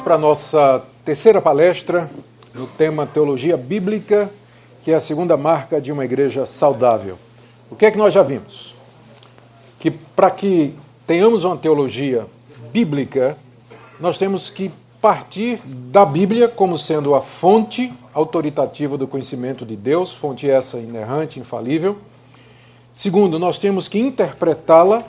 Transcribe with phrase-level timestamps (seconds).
[0.00, 2.10] Vamos para a nossa terceira palestra
[2.54, 4.30] no tema Teologia Bíblica,
[4.82, 7.18] que é a segunda marca de uma igreja saudável.
[7.70, 8.74] O que é que nós já vimos?
[9.78, 10.74] Que para que
[11.06, 12.26] tenhamos uma teologia
[12.72, 13.36] bíblica,
[14.00, 14.70] nós temos que
[15.02, 21.38] partir da Bíblia como sendo a fonte autoritativa do conhecimento de Deus, fonte essa inerrante,
[21.38, 21.98] infalível.
[22.94, 25.04] Segundo, nós temos que interpretá-la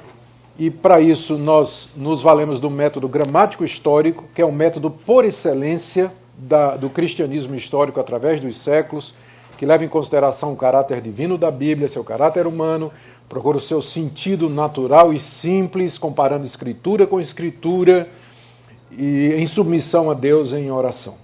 [0.58, 5.26] e para isso nós nos valemos do método gramático histórico, que é um método por
[5.26, 9.14] excelência da, do cristianismo histórico através dos séculos,
[9.58, 12.92] que leva em consideração o caráter divino da Bíblia, seu caráter humano,
[13.30, 18.10] procura o seu sentido natural e simples, comparando escritura com escritura
[18.92, 21.16] e em submissão a Deus em oração.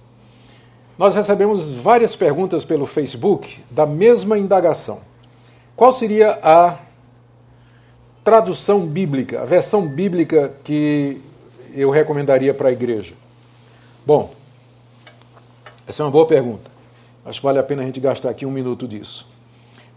[0.96, 5.00] Nós recebemos várias perguntas pelo Facebook da mesma indagação.
[5.76, 6.78] Qual seria a
[8.28, 11.18] tradução bíblica, a versão bíblica que
[11.74, 13.14] eu recomendaria para a igreja?
[14.04, 14.34] Bom,
[15.86, 16.70] essa é uma boa pergunta.
[17.24, 19.26] Acho que vale a pena a gente gastar aqui um minuto disso.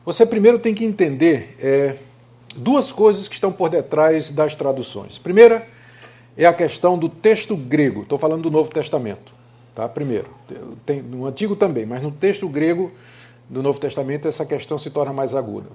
[0.06, 1.96] Você primeiro tem que entender é,
[2.56, 5.18] duas coisas que estão por detrás das traduções.
[5.18, 5.68] Primeira
[6.38, 8.04] é a questão do texto grego.
[8.04, 9.34] Estou falando do Novo Testamento.
[9.76, 9.90] Tá?
[9.90, 10.30] Primeiro,
[10.86, 12.94] tem, no Antigo também, mas no texto grego
[13.50, 15.68] do Novo Testamento essa questão se torna mais aguda.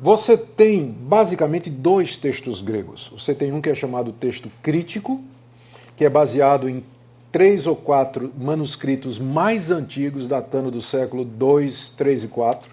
[0.00, 3.10] Você tem basicamente dois textos gregos.
[3.12, 5.20] Você tem um que é chamado texto crítico,
[5.96, 6.84] que é baseado em
[7.32, 12.70] três ou quatro manuscritos mais antigos, datando do século 2, 3 e 4.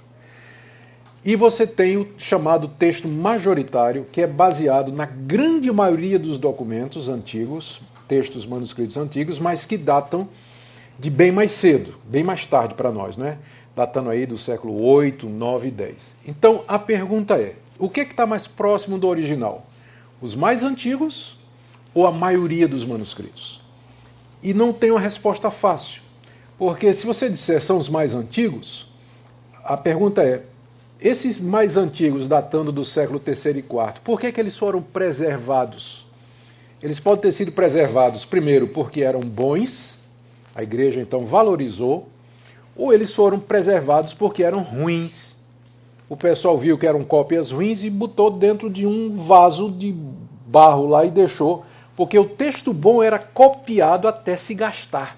[1.26, 7.10] E você tem o chamado texto majoritário, que é baseado na grande maioria dos documentos
[7.10, 10.30] antigos, textos manuscritos antigos, mas que datam
[11.00, 13.40] de bem mais cedo, bem mais tarde para nós, não é?
[13.76, 16.16] Datando aí do século 8, 9 e 10.
[16.26, 19.66] Então a pergunta é: o que é está mais próximo do original?
[20.22, 21.36] Os mais antigos
[21.94, 23.62] ou a maioria dos manuscritos?
[24.42, 26.02] E não tem uma resposta fácil,
[26.58, 28.88] porque se você disser são os mais antigos,
[29.64, 30.44] a pergunta é:
[31.02, 36.06] esses mais antigos, datando do século 3 e 4, por que, que eles foram preservados?
[36.82, 39.98] Eles podem ter sido preservados, primeiro, porque eram bons,
[40.54, 42.08] a igreja então valorizou
[42.76, 45.36] ou eles foram preservados porque eram ruins.
[46.10, 49.96] O pessoal viu que eram cópias ruins e botou dentro de um vaso de
[50.46, 51.66] barro lá e deixou,
[51.96, 55.18] porque o texto bom era copiado até se gastar.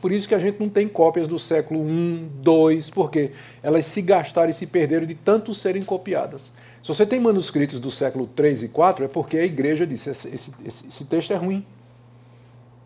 [0.00, 3.32] Por isso que a gente não tem cópias do século I, II, porque
[3.62, 6.52] elas se gastaram e se perderam de tanto serem copiadas.
[6.82, 10.28] Se você tem manuscritos do século III e IV, é porque a igreja disse: esse,
[10.28, 11.66] esse, esse texto é ruim.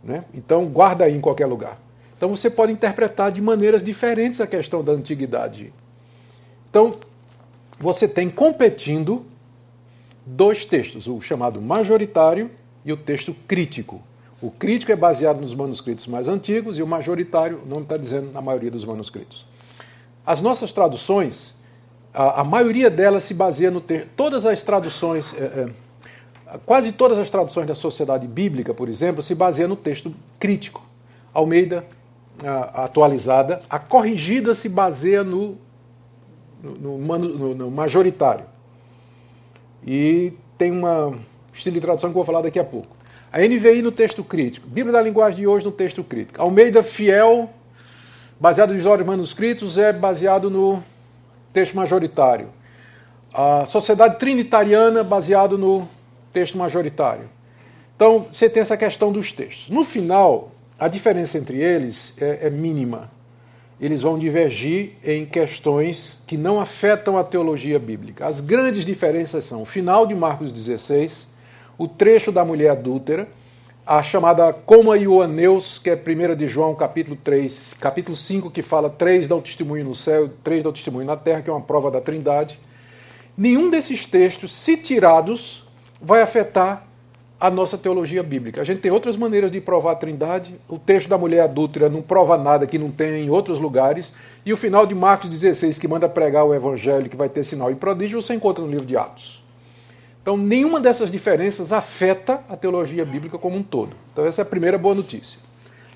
[0.03, 0.25] Né?
[0.33, 1.79] Então, guarda aí em qualquer lugar.
[2.23, 5.73] Então você pode interpretar de maneiras diferentes a questão da antiguidade.
[6.71, 6.95] Então,
[7.81, 9.27] você tem competindo
[10.25, 12.49] dois textos, o chamado majoritário
[12.85, 14.01] e o texto crítico.
[14.41, 18.31] O crítico é baseado nos manuscritos mais antigos e o majoritário, o nome está dizendo,
[18.31, 19.45] na maioria dos manuscritos.
[20.25, 21.57] As nossas traduções,
[22.15, 24.09] a, a maioria delas se baseia no texto.
[24.17, 25.73] Todas as traduções, é,
[26.47, 30.87] é, quase todas as traduções da sociedade bíblica, por exemplo, se baseiam no texto crítico.
[31.35, 31.85] Almeida,
[32.75, 35.57] atualizada, a corrigida se baseia no,
[36.63, 38.45] no, no, no, majoritário.
[39.87, 41.19] E tem uma
[41.53, 42.97] estilo de tradução que eu vou falar daqui a pouco.
[43.33, 46.41] A NVI no texto crítico, Bíblia da Linguagem de hoje no texto crítico.
[46.41, 47.49] Almeida Fiel,
[48.39, 50.83] baseado nos olhos manuscritos, é baseado no
[51.53, 52.49] texto majoritário.
[53.33, 55.89] A Sociedade Trinitariana, baseado no
[56.33, 57.29] texto majoritário.
[57.97, 59.71] Então, você tem essa questão dos textos.
[59.71, 60.51] No final,
[60.83, 63.09] a diferença entre eles é, é mínima.
[63.81, 68.27] Eles vão divergir em questões que não afetam a teologia bíblica.
[68.27, 71.29] As grandes diferenças são o final de Marcos 16,
[71.79, 73.29] o trecho da mulher adúltera,
[73.87, 78.91] a chamada Coma Ioaneus, que é 1 de João, capítulo 3, capítulo 5, que fala
[78.91, 82.01] três dão testemunho no céu, três dão testemunho na terra, que é uma prova da
[82.01, 82.59] trindade.
[83.37, 85.63] Nenhum desses textos, se tirados,
[86.01, 86.89] vai afetar
[87.43, 88.63] a nossa teologia bíblica.
[88.63, 90.55] A gente tem outras maneiras de provar a trindade.
[90.69, 94.13] O texto da mulher adúltera não prova nada que não tem em outros lugares.
[94.47, 97.69] E o final de Marcos 16, que manda pregar o evangelho, que vai ter sinal
[97.69, 99.43] e prodígio, você encontra no livro de Atos.
[100.23, 103.97] Então, nenhuma dessas diferenças afeta a teologia bíblica como um todo.
[104.13, 105.41] Então, essa é a primeira boa notícia.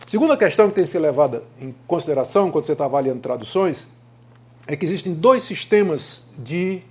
[0.05, 3.87] Segunda questão que tem que ser levada em consideração quando você está avaliando traduções
[4.67, 6.83] é que existem dois sistemas de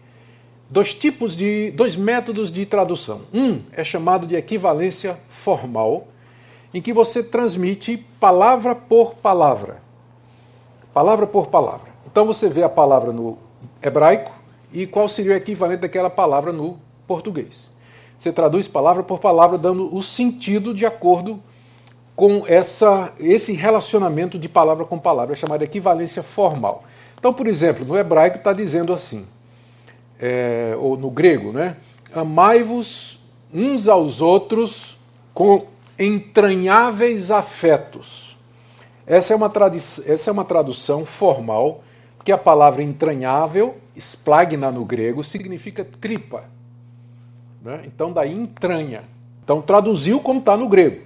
[0.70, 3.22] dois tipos de dois métodos de tradução.
[3.34, 6.08] Um é chamado de equivalência formal,
[6.74, 9.82] em que você transmite palavra por palavra.
[10.94, 11.90] Palavra por palavra.
[12.06, 13.38] Então você vê a palavra no
[13.82, 14.32] hebraico
[14.72, 17.70] e qual seria o equivalente daquela palavra no português.
[18.18, 21.40] Você traduz palavra por palavra, dando o sentido de acordo
[22.16, 26.84] com essa, esse relacionamento de palavra com palavra, é chamada equivalência formal.
[27.20, 29.26] Então, por exemplo, no hebraico está dizendo assim,
[30.20, 31.78] é, ou no grego, né?
[32.14, 33.20] Amai-vos
[33.54, 34.98] uns aos outros
[35.34, 35.66] com
[35.98, 38.38] entranháveis afetos.
[39.06, 39.52] Essa é uma,
[40.08, 41.84] essa é uma tradução formal,
[42.18, 46.46] porque a palavra entranhável, splagna no grego, significa tripa.
[47.62, 47.82] Né?
[47.86, 49.04] Então, daí entranha.
[49.44, 51.02] Então, traduziu como está no grego.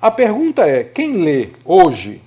[0.00, 2.22] A pergunta é: quem lê hoje,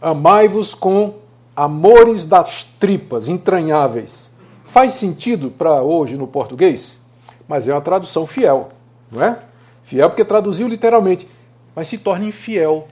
[0.00, 1.14] amai-vos com
[1.54, 4.29] amores das tripas, entranháveis,
[4.70, 7.00] faz sentido para hoje no português?
[7.48, 8.70] Mas é uma tradução fiel,
[9.10, 9.38] não é?
[9.82, 11.26] Fiel porque traduziu literalmente,
[11.74, 12.86] mas se torna infiel.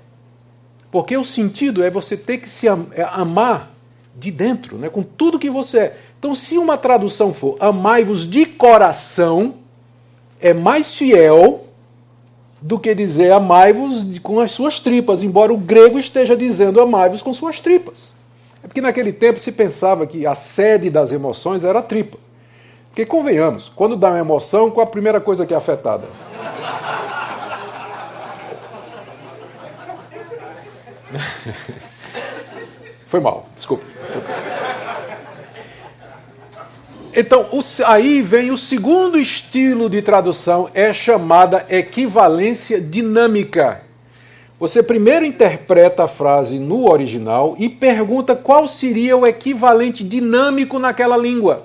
[0.90, 2.72] Porque o sentido é você ter que se é
[3.12, 3.70] amar
[4.16, 5.96] de dentro, né, com tudo que você é.
[6.18, 9.54] Então, se uma tradução for amai-vos de coração,
[10.40, 11.60] é mais fiel
[12.60, 17.32] do que dizer amai-vos com as suas tripas, embora o grego esteja dizendo amai-vos com
[17.32, 18.07] suas tripas.
[18.78, 22.16] Porque naquele tempo se pensava que a sede das emoções era a tripa.
[22.90, 26.06] Porque convenhamos, quando dá uma emoção, qual a primeira coisa que é afetada?
[33.08, 33.82] Foi mal, desculpa.
[37.12, 37.48] Então,
[37.84, 43.87] aí vem o segundo estilo de tradução, é chamada equivalência dinâmica.
[44.60, 51.16] Você primeiro interpreta a frase no original e pergunta qual seria o equivalente dinâmico naquela
[51.16, 51.62] língua.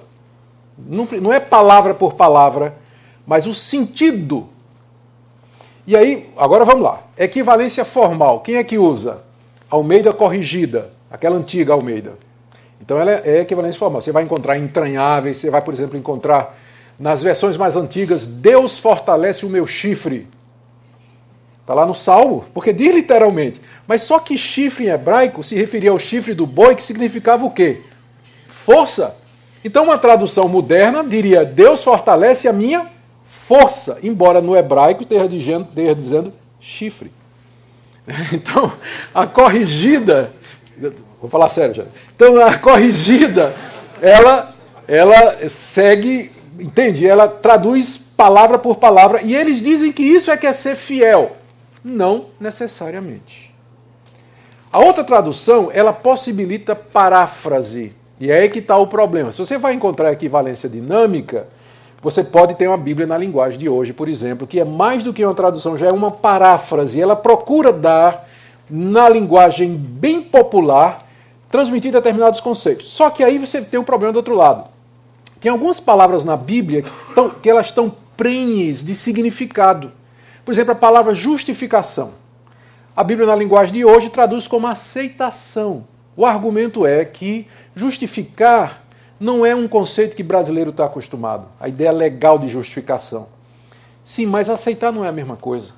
[0.78, 2.76] Não é palavra por palavra,
[3.26, 4.48] mas o sentido.
[5.88, 7.02] E aí, agora vamos lá.
[7.18, 8.42] Equivalência formal.
[8.42, 9.24] Quem é que usa?
[9.70, 12.14] Almeida corrigida, aquela antiga Almeida.
[12.80, 14.02] Então ela é equivalência formal.
[14.02, 16.58] Você vai encontrar entranháveis, você vai, por exemplo, encontrar
[17.00, 20.28] nas versões mais antigas, Deus fortalece o meu chifre.
[21.64, 23.60] Está lá no Salmo, porque diz literalmente.
[23.88, 27.52] Mas só que chifre em hebraico se referia ao chifre do boi, que significava o
[27.52, 27.82] quê?
[28.48, 29.16] Força.
[29.66, 32.88] Então uma tradução moderna diria, Deus fortalece a minha
[33.26, 37.12] força, embora no hebraico esteja dizendo, esteja dizendo chifre.
[38.34, 38.74] Então,
[39.16, 40.34] a corrigida
[41.24, 41.84] Vou falar sério já.
[42.16, 43.56] Então a corrigida,
[44.02, 44.54] ela,
[44.88, 47.08] ela segue, entende?
[47.08, 51.38] Ela traduz palavra por palavra e eles dizem que isso é que é ser fiel.
[51.84, 53.54] Não necessariamente.
[54.72, 57.94] A outra tradução, ela possibilita paráfrase.
[58.20, 59.32] E é aí que está o problema.
[59.32, 61.48] Se você vai encontrar equivalência dinâmica,
[62.02, 65.14] você pode ter uma Bíblia na linguagem de hoje, por exemplo, que é mais do
[65.14, 67.00] que uma tradução, já é uma paráfrase.
[67.00, 68.28] Ela procura dar,
[68.70, 71.06] na linguagem bem popular,
[71.50, 72.90] transmitir determinados conceitos.
[72.90, 74.70] Só que aí você tem um problema do outro lado.
[75.40, 79.92] Tem algumas palavras na Bíblia que, tão, que elas estão prenhes de significado.
[80.46, 82.14] Por exemplo, a palavra justificação.
[82.96, 85.86] A Bíblia, na linguagem de hoje, traduz como aceitação.
[86.16, 88.84] O argumento é que justificar
[89.20, 91.46] não é um conceito que brasileiro está acostumado.
[91.60, 93.28] A ideia legal de justificação.
[94.04, 95.70] Sim, mas aceitar não é a mesma coisa.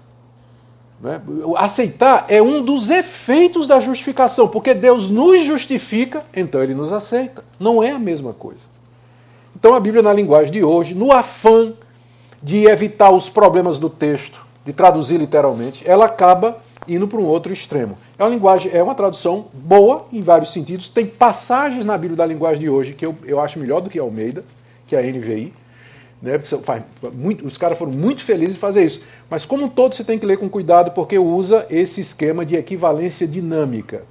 [1.00, 1.22] Né?
[1.57, 7.43] Aceitar é um dos efeitos da justificação, porque Deus nos justifica, então ele nos aceita.
[7.60, 8.63] Não é a mesma coisa.
[9.55, 11.74] Então a Bíblia, na linguagem de hoje, no afã
[12.41, 16.57] de evitar os problemas do texto, de traduzir literalmente, ela acaba
[16.88, 17.98] indo para um outro extremo.
[18.17, 20.89] É uma linguagem, é uma tradução boa em vários sentidos.
[20.89, 24.00] Tem passagens na Bíblia da linguagem de hoje que eu, eu acho melhor do que
[24.00, 24.43] Almeida,
[24.88, 25.53] que é a NVI.
[26.22, 26.41] Né?
[27.13, 29.01] Muito, os caras foram muito felizes em fazer isso.
[29.29, 32.55] Mas, como um todo, você tem que ler com cuidado porque usa esse esquema de
[32.55, 34.03] equivalência dinâmica.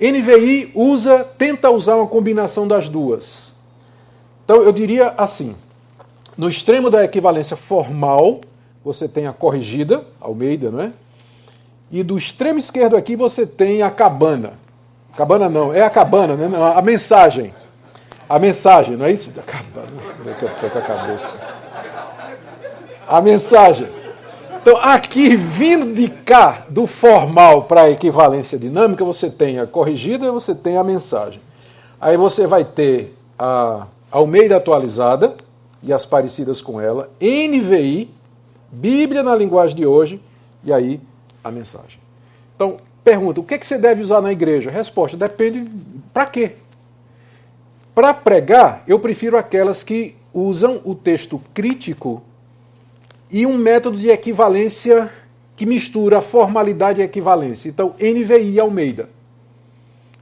[0.00, 3.54] NVI usa, tenta usar uma combinação das duas.
[4.44, 5.54] Então, eu diria assim:
[6.36, 8.40] no extremo da equivalência formal,
[8.84, 10.92] você tem a corrigida, Almeida, não é?
[11.90, 14.54] E do extremo esquerdo aqui você tem a cabana.
[15.16, 16.48] Cabana não, é a cabana, né?
[16.74, 17.54] a mensagem.
[18.28, 19.32] A mensagem, não é isso?
[19.38, 19.92] Acabando.
[20.24, 21.32] Eu estou com a cabeça.
[23.06, 23.86] A mensagem.
[24.60, 30.26] Então, aqui, vindo de cá, do formal para a equivalência dinâmica, você tem a corrigida
[30.26, 31.40] e você tem a mensagem.
[32.00, 35.34] Aí você vai ter a Almeida atualizada
[35.82, 38.08] e as parecidas com ela, NVI,
[38.74, 40.20] Bíblia na linguagem de hoje,
[40.64, 41.00] e aí
[41.42, 41.98] a mensagem.
[42.56, 44.70] Então, pergunta: o que, é que você deve usar na igreja?
[44.70, 45.64] Resposta: depende
[46.12, 46.52] para quê?
[47.94, 52.22] Para pregar, eu prefiro aquelas que usam o texto crítico
[53.30, 55.10] e um método de equivalência
[55.54, 57.68] que mistura formalidade e equivalência.
[57.68, 59.08] Então, NVI Almeida.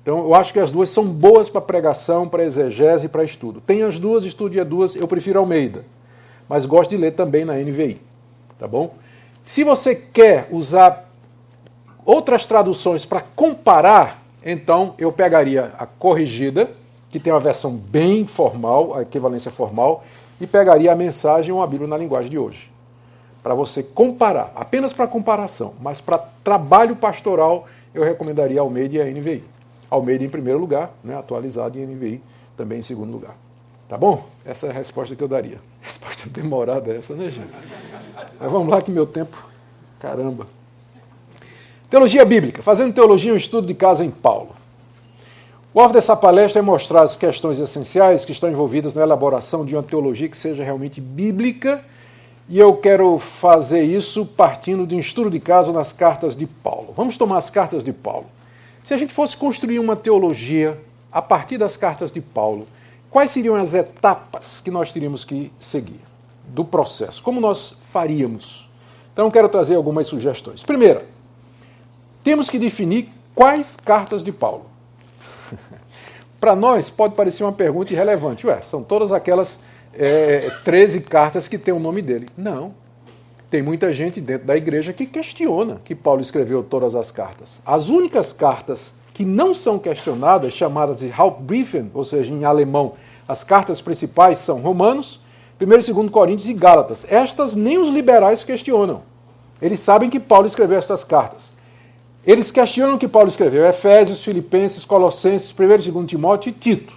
[0.02, 3.62] Então, eu acho que as duas são boas para pregação, para exegese e para estudo.
[3.62, 5.85] Tem as duas, estude as duas, eu prefiro Almeida.
[6.49, 8.12] Mas gosto de ler também na NVI.
[8.62, 8.95] Tá bom?
[9.45, 11.11] Se você quer usar
[12.07, 16.71] outras traduções para comparar, então eu pegaria a corrigida,
[17.11, 20.04] que tem uma versão bem formal, a equivalência formal,
[20.40, 22.71] e pegaria a mensagem ou a Bíblia na linguagem de hoje.
[23.42, 29.04] Para você comparar, apenas para comparação, mas para trabalho pastoral, eu recomendaria Almeida e a
[29.07, 29.42] NVI.
[29.90, 32.23] Almeida em primeiro lugar, né, atualizado, e NVI
[32.57, 33.35] também em segundo lugar.
[33.92, 34.25] Tá bom?
[34.42, 35.61] Essa é a resposta que eu daria.
[35.82, 37.52] Resposta demorada essa, né, gente?
[38.40, 39.37] Mas vamos lá que meu tempo.
[40.00, 40.46] Caramba.
[41.90, 42.62] Teologia bíblica.
[42.62, 44.49] Fazendo teologia, um estudo de casa em Paulo.
[45.75, 49.76] O alvo dessa palestra é mostrar as questões essenciais que estão envolvidas na elaboração de
[49.76, 51.84] uma teologia que seja realmente bíblica,
[52.49, 56.94] e eu quero fazer isso partindo de um estudo de caso nas cartas de Paulo.
[56.96, 58.25] Vamos tomar as cartas de Paulo.
[58.82, 60.80] Se a gente fosse construir uma teologia
[61.12, 62.66] a partir das cartas de Paulo,
[63.12, 66.00] quais seriam as etapas que nós teríamos que seguir
[66.49, 67.23] do processo?
[67.23, 68.69] Como nós faríamos?
[69.12, 70.62] Então, quero trazer algumas sugestões.
[70.62, 71.04] Primeira,
[72.25, 74.64] temos que definir quais cartas de Paulo.
[76.40, 78.47] Para nós, pode parecer uma pergunta irrelevante.
[78.47, 79.59] Ué, são todas aquelas
[79.92, 82.28] é, 13 cartas que têm o nome dele.
[82.37, 82.75] Não.
[83.50, 87.61] Tem muita gente dentro da igreja que questiona que Paulo escreveu todas as cartas.
[87.66, 92.95] As únicas cartas que não são questionadas, chamadas de Hauptbriefen, ou seja, em alemão,
[93.28, 95.21] as cartas principais são Romanos,
[95.61, 97.04] 1 e 2 Coríntios e Gálatas.
[97.09, 99.02] Estas nem os liberais questionam.
[99.61, 101.52] Eles sabem que Paulo escreveu estas cartas.
[102.26, 106.92] Eles questionam que Paulo escreveu Efésios, Filipenses, Colossenses, 1 e 2 Timóteo e Tito.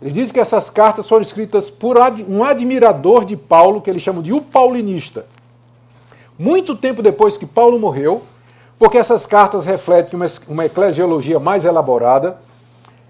[0.00, 1.96] Ele diz que essas cartas foram escritas por
[2.28, 5.24] um admirador de Paulo, que eles chamam de o paulinista.
[6.38, 8.22] Muito tempo depois que Paulo morreu,
[8.84, 12.36] porque essas cartas refletem uma, uma eclesiologia mais elaborada,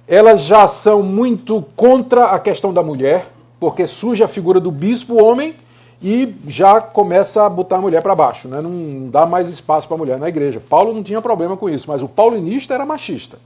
[0.06, 3.26] elas já são muito contra a questão da mulher,
[3.58, 5.56] porque surge a figura do bispo homem
[6.00, 8.60] e já começa a botar a mulher para baixo, né?
[8.62, 10.60] não dá mais espaço para a mulher na igreja.
[10.60, 13.36] Paulo não tinha problema com isso, mas o paulinista era machista.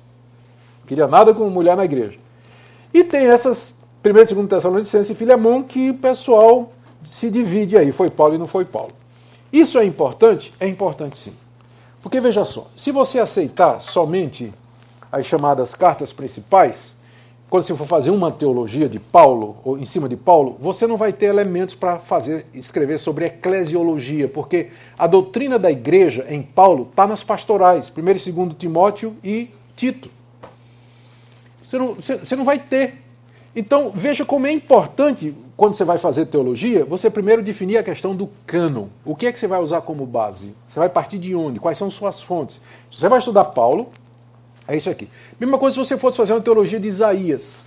[0.81, 2.19] Não queria nada com mulher na igreja.
[2.93, 6.69] E tem essas 1 e 2 Tessalonicenses e Filemão que o pessoal
[7.07, 8.93] se divide aí, foi Paulo e não foi Paulo.
[9.51, 10.53] Isso é importante?
[10.61, 11.33] É importante sim.
[12.03, 14.53] Porque veja só, se você aceitar somente
[15.11, 16.93] as chamadas cartas principais,
[17.51, 20.99] quando você for fazer uma teologia de Paulo, ou em cima de Paulo, você não
[20.99, 26.87] vai ter elementos para fazer escrever sobre eclesiologia, porque a doutrina da igreja em Paulo
[26.91, 30.11] está nas pastorais, 1 e 2 Timóteo e Tito.
[31.63, 33.03] Você não, você, você não vai ter.
[33.57, 38.15] Então, veja como é importante, quando você vai fazer teologia, você primeiro definir a questão
[38.15, 38.87] do cânon.
[39.05, 40.55] O que é que você vai usar como base?
[40.69, 41.59] Você vai partir de onde?
[41.59, 42.61] Quais são suas fontes?
[42.93, 43.89] Você vai estudar Paulo,
[44.69, 45.09] é isso aqui.
[45.39, 47.65] Mesma coisa se você fosse fazer uma teologia de Isaías.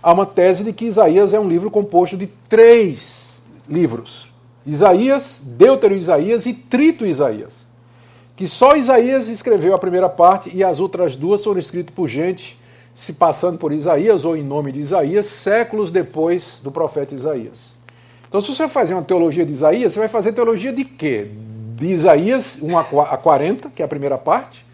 [0.00, 4.28] Há uma tese de que Isaías é um livro composto de três livros:
[4.64, 7.66] Isaías, Deutero Isaías e Trito Isaías.
[8.36, 12.56] Que só Isaías escreveu a primeira parte e as outras duas foram escritas por gente
[12.94, 17.72] se passando por Isaías ou em nome de Isaías, séculos depois do profeta Isaías.
[18.28, 21.30] Então, se você fazer uma teologia de Isaías, você vai fazer teologia de quê?
[21.76, 24.64] De Isaías 1 a 40, que é a primeira parte,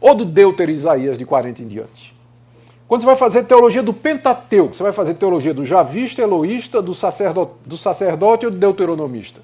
[0.00, 2.14] ou do Deutero Isaías de 40 em diante?
[2.86, 6.92] Quando você vai fazer teologia do Pentateuco, você vai fazer teologia do Javista, Eloísta, do
[6.92, 9.40] sacerdote, do sacerdote ou do Deuteronomista,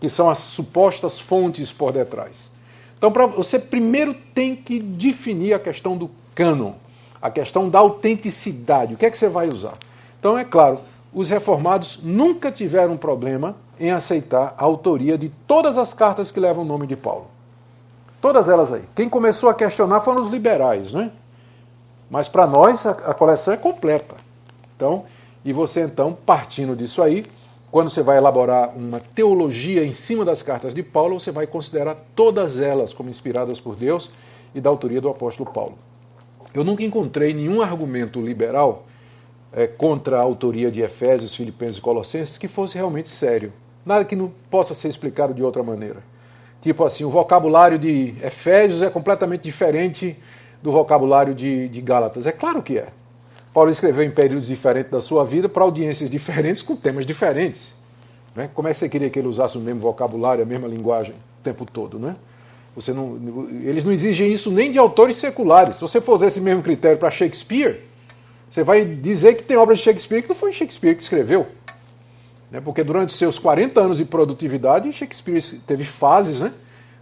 [0.00, 2.50] que são as supostas fontes por detrás.
[2.98, 6.72] Então, você primeiro tem que definir a questão do cânon
[7.20, 8.94] a questão da autenticidade.
[8.94, 9.74] O que é que você vai usar?
[10.18, 10.80] Então, é claro,
[11.12, 16.64] os reformados nunca tiveram problema em aceitar a autoria de todas as cartas que levam
[16.64, 17.26] o nome de Paulo.
[18.20, 18.84] Todas elas aí.
[18.94, 21.10] Quem começou a questionar foram os liberais, né?
[22.10, 24.16] Mas para nós a, coleção é completa.
[24.76, 25.04] Então,
[25.44, 27.24] e você então, partindo disso aí,
[27.70, 31.96] quando você vai elaborar uma teologia em cima das cartas de Paulo, você vai considerar
[32.14, 34.10] todas elas como inspiradas por Deus
[34.54, 35.78] e da autoria do apóstolo Paulo.
[36.52, 38.86] Eu nunca encontrei nenhum argumento liberal
[39.52, 43.52] é, contra a autoria de Efésios, Filipenses e Colossenses que fosse realmente sério.
[43.84, 46.02] Nada que não possa ser explicado de outra maneira.
[46.60, 50.16] Tipo assim, o vocabulário de Efésios é completamente diferente
[50.62, 52.26] do vocabulário de, de Gálatas.
[52.26, 52.88] É claro que é.
[53.52, 57.74] Paulo escreveu em períodos diferentes da sua vida para audiências diferentes com temas diferentes.
[58.34, 58.48] Né?
[58.54, 61.42] Como é que você queria que ele usasse o mesmo vocabulário, a mesma linguagem o
[61.42, 61.98] tempo todo?
[61.98, 62.14] Né?
[62.74, 63.18] Você não,
[63.62, 65.76] eles não exigem isso nem de autores seculares.
[65.76, 67.80] Se você for usar esse mesmo critério para Shakespeare,
[68.50, 71.46] você vai dizer que tem obras de Shakespeare que não foi Shakespeare que escreveu.
[72.50, 72.60] Né?
[72.60, 76.52] Porque durante seus 40 anos de produtividade, Shakespeare teve fases né?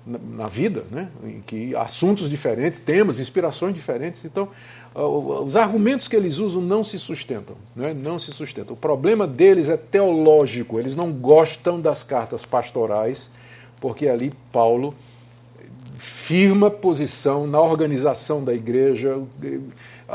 [0.07, 1.09] na, vida, né?
[1.25, 4.25] em que assuntos diferentes, temas, inspirações diferentes.
[4.25, 4.49] Então,
[4.95, 7.57] os argumentos que eles usam não se sustentam.
[7.75, 7.95] Né?
[7.95, 8.75] Não se sustentam.
[8.75, 10.79] O problema deles é teológico.
[10.79, 13.31] Eles não gostam das cartas pastorais,
[13.81, 14.95] porque ali Paulo
[15.99, 19.21] firma posição na organização da igreja,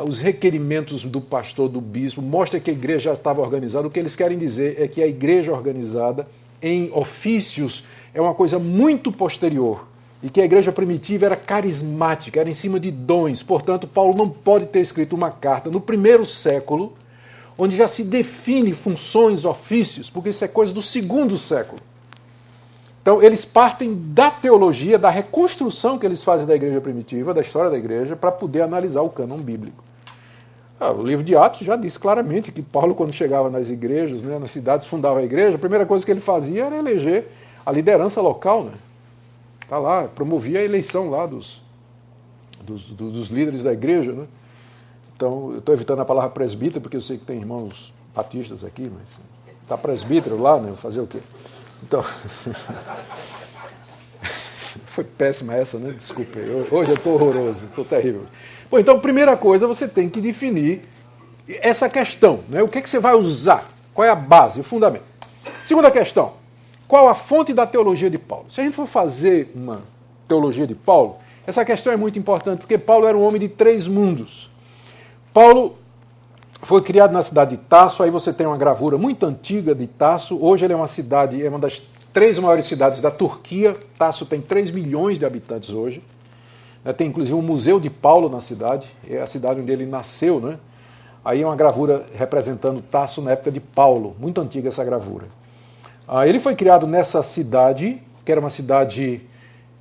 [0.06, 3.86] os requerimentos do pastor, do bispo, mostra que a igreja estava organizada.
[3.86, 6.25] O que eles querem dizer é que a igreja organizada
[6.62, 9.86] em ofícios é uma coisa muito posterior
[10.24, 13.44] e que a igreja primitiva era carismática, era em cima de dons.
[13.44, 16.94] Portanto, Paulo não pode ter escrito uma carta no primeiro século,
[17.58, 21.82] onde já se define funções, ofícios, porque isso é coisa do segundo século.
[23.04, 27.70] Então, eles partem da teologia, da reconstrução que eles fazem da igreja primitiva, da história
[27.70, 29.84] da igreja, para poder analisar o cânon bíblico.
[30.80, 34.40] Ah, o livro de Atos já diz claramente que Paulo, quando chegava nas igrejas, né,
[34.40, 37.28] nas cidades, fundava a igreja, a primeira coisa que ele fazia era eleger
[37.66, 38.64] a liderança local.
[38.64, 38.72] Né?
[39.68, 41.62] Tá lá, promovia a eleição lá dos,
[42.62, 44.14] dos, dos líderes da igreja.
[44.14, 44.28] Né?
[45.14, 48.90] Então, eu estou evitando a palavra presbítero, porque eu sei que tem irmãos batistas aqui,
[48.94, 49.20] mas
[49.62, 50.74] está presbítero lá, né?
[50.78, 51.20] Fazer o quê?
[51.84, 52.04] Então.
[54.88, 55.92] Foi péssima essa, né?
[55.92, 56.40] Desculpe.
[56.72, 58.25] Hoje eu estou horroroso, estou terrível.
[58.72, 60.82] Bom, então, primeira coisa, você tem que definir
[61.62, 62.40] essa questão.
[62.50, 62.63] Né?
[62.63, 63.66] O que, é que você vai usar?
[63.94, 65.04] Qual é a base, o fundamento?
[65.63, 66.34] Segunda questão.
[66.88, 68.46] Qual a fonte da teologia de Paulo?
[68.50, 69.82] Se a gente for fazer uma
[70.28, 73.88] teologia de Paulo, essa questão é muito importante, porque Paulo era um homem de três
[73.88, 74.52] mundos.
[75.34, 75.78] Paulo
[76.63, 80.38] foi criado na cidade de Tasso, aí você tem uma gravura muito antiga de Tasso.
[80.41, 81.82] Hoje ele é uma cidade, é uma das
[82.13, 83.75] três maiores cidades da Turquia.
[83.98, 86.01] Tasso tem 3 milhões de habitantes hoje.
[86.84, 90.39] Né, tem inclusive um museu de Paulo na cidade, é a cidade onde ele nasceu,
[90.39, 90.58] né?
[91.24, 95.27] Aí é uma gravura representando Tasso na época de Paulo, muito antiga essa gravura.
[96.08, 99.21] Ah, ele foi criado nessa cidade, que era uma cidade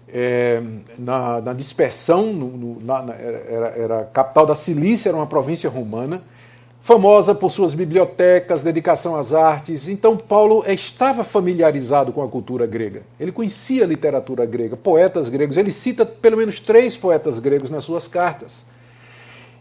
[0.08, 0.62] é,
[0.96, 6.22] na, na, dispersão, no, no, na, era, era capital da Cilícia, era uma província romana
[6.82, 9.88] famosa por suas bibliotecas, dedicação às artes.
[9.88, 13.02] Então, Paulo estava familiarizado com a cultura grega.
[13.20, 15.56] Ele conhecia a literatura grega, poetas gregos.
[15.56, 18.66] Ele cita pelo menos três poetas gregos nas suas cartas.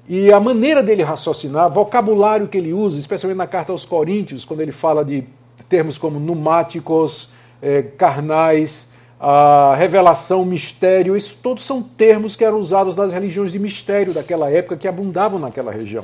[0.10, 4.62] E a maneira dele raciocinar, vocabulário que ele usa, especialmente na carta aos Coríntios, quando
[4.62, 5.24] ele fala de
[5.70, 7.30] termos como numáticos,
[7.62, 13.60] eh, carnais, a revelação, mistério, isso todos são termos que eram usados nas religiões de
[13.60, 16.04] mistério daquela época que abundavam naquela região.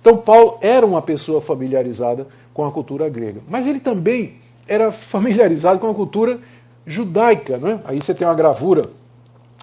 [0.00, 4.34] Então, Paulo era uma pessoa familiarizada com a cultura grega, mas ele também
[4.66, 6.38] era familiarizado com a cultura
[6.86, 7.58] judaica.
[7.58, 7.80] Né?
[7.84, 8.82] Aí você tem uma gravura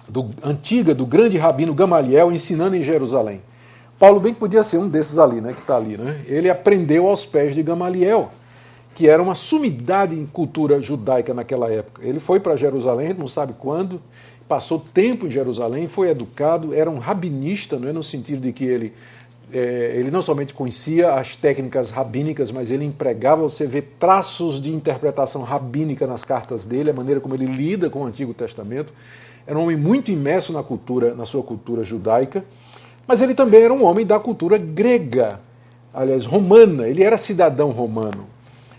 [0.08, 3.40] do, antiga do grande rabino Gamaliel ensinando em Jerusalém.
[3.98, 5.96] Paulo bem que podia ser um desses ali, né, que está ali.
[5.96, 6.20] Né?
[6.26, 8.30] Ele aprendeu aos pés de Gamaliel,
[8.94, 12.06] que era uma sumidade em cultura judaica naquela época.
[12.06, 14.00] Ele foi para Jerusalém, não sabe quando,
[14.46, 18.64] passou tempo em Jerusalém, foi educado, era um rabinista, não é no sentido de que
[18.64, 18.92] ele
[19.52, 24.72] é, ele não somente conhecia as técnicas rabínicas, mas ele empregava, você vê traços de
[24.72, 28.92] interpretação rabínica nas cartas dele, a maneira como ele lida com o Antigo Testamento.
[29.46, 32.44] Era um homem muito imerso na cultura, na sua cultura judaica,
[33.06, 35.40] mas ele também era um homem da cultura grega,
[35.94, 36.86] aliás, romana.
[36.86, 38.26] Ele era cidadão romano.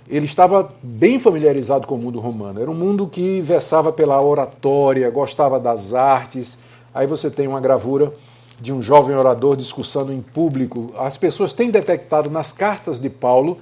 [0.08, 2.62] Ele estava bem familiarizado com o mundo romano.
[2.62, 6.60] Era um mundo que versava pela oratória, gostava das artes.
[6.94, 8.14] Aí você tem uma gravura
[8.60, 13.58] de um jovem orador discursando em público, as pessoas têm detectado nas cartas de Paulo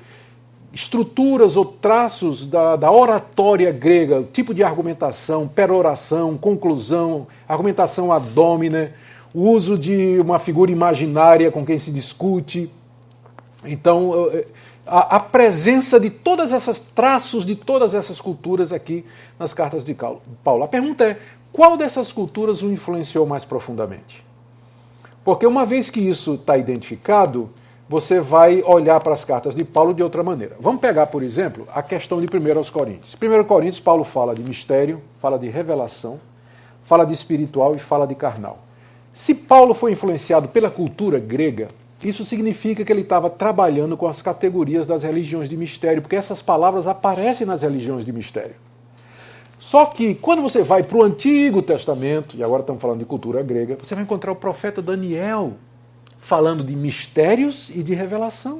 [0.73, 8.89] estruturas ou traços da, da oratória grega, tipo de argumentação, peroração, conclusão, argumentação ad hominem,
[9.33, 12.69] o uso de uma figura imaginária com quem se discute.
[13.65, 14.29] Então,
[14.85, 19.03] a, a presença de todas essas traços de todas essas culturas aqui
[19.39, 19.95] nas cartas de
[20.43, 20.63] Paulo.
[20.63, 21.17] A pergunta é:
[21.51, 24.26] qual dessas culturas o influenciou mais profundamente?
[25.27, 27.49] Porque uma vez que isso está identificado,
[27.89, 30.55] você vai olhar para as cartas de Paulo de outra maneira.
[30.57, 33.13] Vamos pegar, por exemplo, a questão de 1 aos Coríntios.
[33.21, 36.17] 1 Coríntios, Paulo fala de mistério, fala de revelação,
[36.83, 38.59] fala de espiritual e fala de carnal.
[39.13, 41.67] Se Paulo foi influenciado pela cultura grega,
[42.01, 46.41] isso significa que ele estava trabalhando com as categorias das religiões de mistério, porque essas
[46.41, 48.55] palavras aparecem nas religiões de mistério.
[49.59, 53.41] Só que quando você vai para o Antigo Testamento, e agora estamos falando de cultura
[53.41, 55.53] grega, você vai encontrar o profeta Daniel
[56.19, 58.59] falando de mistérios e de revelação.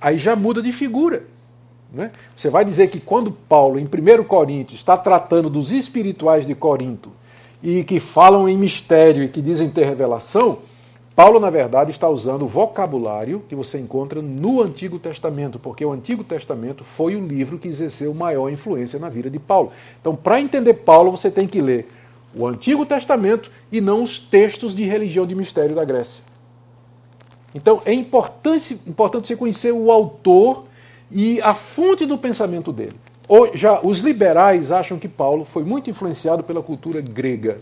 [0.00, 1.24] Aí já muda de figura.
[1.92, 2.10] Né?
[2.36, 7.10] Você vai dizer que quando Paulo, em 1 Coríntios, está tratando dos espirituais de Corinto
[7.62, 10.58] e que falam em mistério e que dizem ter revelação,
[11.14, 15.92] Paulo, na verdade, está usando o vocabulário que você encontra no Antigo Testamento, porque o
[15.92, 19.70] Antigo Testamento foi o livro que exerceu maior influência na vida de Paulo.
[20.00, 21.86] Então, para entender Paulo, você tem que ler
[22.34, 26.20] o Antigo Testamento e não os textos de religião de mistério da Grécia.
[27.54, 30.64] Então, é importante, importante você conhecer o autor
[31.12, 32.96] e a fonte do pensamento dele.
[33.54, 37.60] já os liberais acham que Paulo foi muito influenciado pela cultura grega,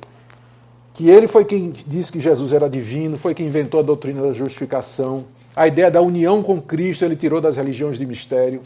[0.95, 4.33] que ele foi quem disse que Jesus era divino, foi quem inventou a doutrina da
[4.33, 5.25] justificação,
[5.55, 8.63] a ideia da união com Cristo ele tirou das religiões de mistério.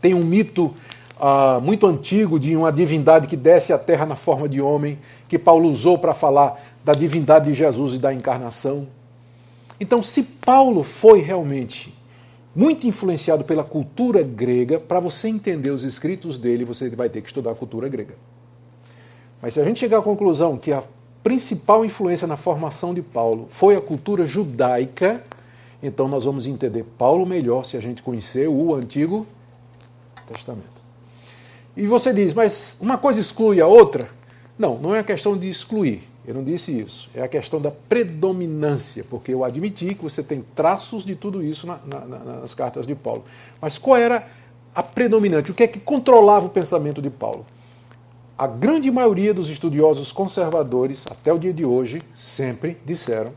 [0.00, 0.74] Tem um mito
[1.16, 5.38] uh, muito antigo de uma divindade que desce à terra na forma de homem, que
[5.38, 8.86] Paulo usou para falar da divindade de Jesus e da encarnação.
[9.80, 11.94] Então, se Paulo foi realmente
[12.54, 17.28] muito influenciado pela cultura grega, para você entender os escritos dele, você vai ter que
[17.28, 18.14] estudar a cultura grega.
[19.42, 20.82] Mas se a gente chegar à conclusão que a
[21.24, 25.24] principal influência na formação de Paulo foi a cultura judaica,
[25.82, 29.26] então nós vamos entender Paulo melhor se a gente conhecer o Antigo
[30.28, 30.74] Testamento.
[31.74, 34.06] E você diz, mas uma coisa exclui a outra?
[34.58, 36.02] Não, não é a questão de excluir.
[36.26, 37.10] Eu não disse isso.
[37.14, 41.66] É a questão da predominância, porque eu admiti que você tem traços de tudo isso
[41.66, 43.24] na, na, nas cartas de Paulo.
[43.60, 44.28] Mas qual era
[44.74, 45.50] a predominante?
[45.50, 47.44] O que é que controlava o pensamento de Paulo?
[48.36, 53.32] A grande maioria dos estudiosos conservadores, até o dia de hoje, sempre disseram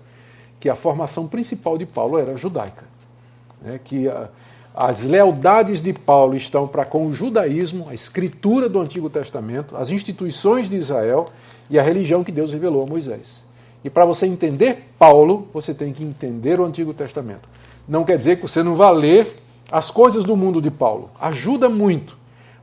[0.59, 2.83] que a formação principal de Paulo era judaica.
[3.61, 3.79] Né?
[3.83, 4.27] Que a,
[4.73, 9.91] as lealdades de Paulo estão para com o judaísmo, a escritura do Antigo Testamento, as
[9.91, 11.27] instituições de Israel
[11.69, 13.43] e a religião que Deus revelou a Moisés.
[13.83, 17.47] E para você entender Paulo, você tem que entender o Antigo Testamento.
[17.87, 19.35] Não quer dizer que você não vá ler
[19.71, 21.11] as coisas do mundo de Paulo.
[21.19, 22.17] Ajuda muito.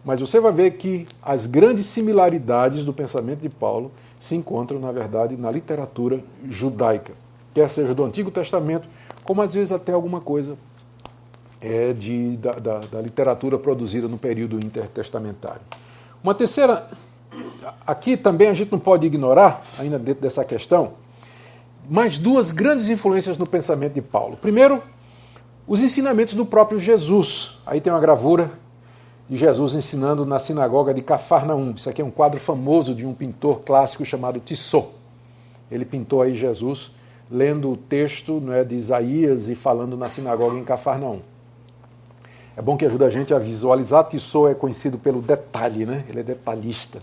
[0.05, 3.91] Mas você vai ver que as grandes similaridades do pensamento de Paulo
[4.21, 7.15] se encontram, na verdade, na literatura judaica,
[7.55, 8.87] quer seja do Antigo Testamento,
[9.25, 10.59] como às vezes até alguma coisa
[11.61, 15.63] é, de, da, da, da literatura produzida no período intertestamentário.
[16.23, 16.89] Uma terceira,
[17.87, 20.93] aqui também a gente não pode ignorar, ainda dentro dessa questão,
[21.89, 24.37] mais duas grandes influências no pensamento de Paulo.
[24.37, 24.83] Primeiro,
[25.67, 27.59] os ensinamentos do próprio Jesus.
[27.65, 28.51] Aí tem uma gravura
[29.29, 31.73] de Jesus ensinando na sinagoga de Cafarnaum.
[31.73, 34.89] Isso aqui é um quadro famoso de um pintor clássico chamado Tissot.
[35.71, 36.93] Ele pintou aí Jesus
[37.31, 41.21] lendo o texto né, de Isaías e falando na sinagoga em Cafarnaum.
[42.57, 44.05] É bom que ajuda a gente a visualizar.
[44.05, 46.05] Tissot é conhecido pelo detalhe, né?
[46.09, 47.03] Ele é detalhista.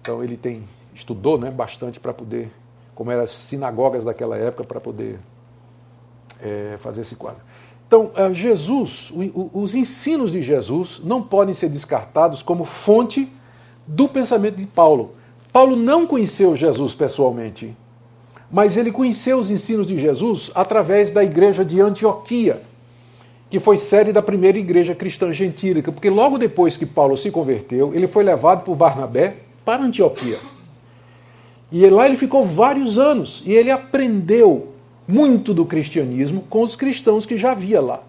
[0.00, 0.64] Então ele tem
[0.94, 2.50] estudou, né, bastante para poder,
[2.94, 5.18] como eram as sinagogas daquela época, para poder
[6.40, 7.42] é, fazer esse quadro.
[7.94, 9.12] Então, é, Jesus,
[9.52, 13.28] os ensinos de Jesus não podem ser descartados como fonte
[13.86, 15.12] do pensamento de Paulo.
[15.52, 17.72] Paulo não conheceu Jesus pessoalmente,
[18.50, 22.62] mas ele conheceu os ensinos de Jesus através da igreja de Antioquia
[23.48, 27.94] que foi sede da primeira igreja cristã gentílica, porque logo depois que Paulo se converteu,
[27.94, 30.38] ele foi levado por Barnabé para Antioquia.
[31.70, 34.73] E lá ele ficou vários anos e ele aprendeu
[35.06, 38.00] muito do cristianismo com os cristãos que já havia lá.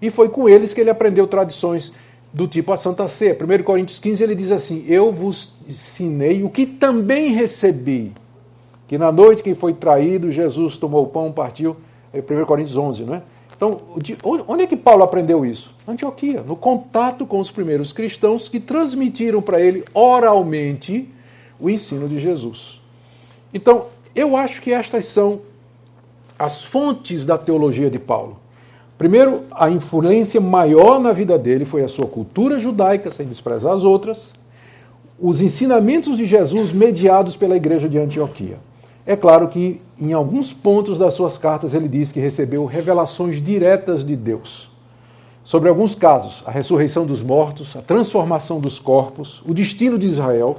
[0.00, 1.92] E foi com eles que ele aprendeu tradições
[2.32, 3.34] do tipo a Santa Ceia.
[3.34, 8.12] 1 Coríntios 15 ele diz assim: Eu vos ensinei o que também recebi.
[8.86, 11.76] Que na noite que foi traído, Jesus tomou o pão, partiu.
[12.12, 13.22] É 1 Coríntios 11, não é?
[13.56, 13.80] Então,
[14.46, 15.74] onde é que Paulo aprendeu isso?
[15.88, 21.08] Antioquia, no contato com os primeiros cristãos que transmitiram para ele oralmente
[21.58, 22.82] o ensino de Jesus.
[23.54, 25.40] Então, eu acho que estas são
[26.38, 28.38] as fontes da teologia de Paulo.
[28.98, 33.84] Primeiro, a influência maior na vida dele foi a sua cultura judaica, sem desprezar as
[33.84, 34.32] outras,
[35.18, 38.58] os ensinamentos de Jesus mediados pela igreja de Antioquia.
[39.06, 44.04] É claro que em alguns pontos das suas cartas ele diz que recebeu revelações diretas
[44.04, 44.68] de Deus.
[45.44, 50.56] Sobre alguns casos, a ressurreição dos mortos, a transformação dos corpos, o destino de Israel.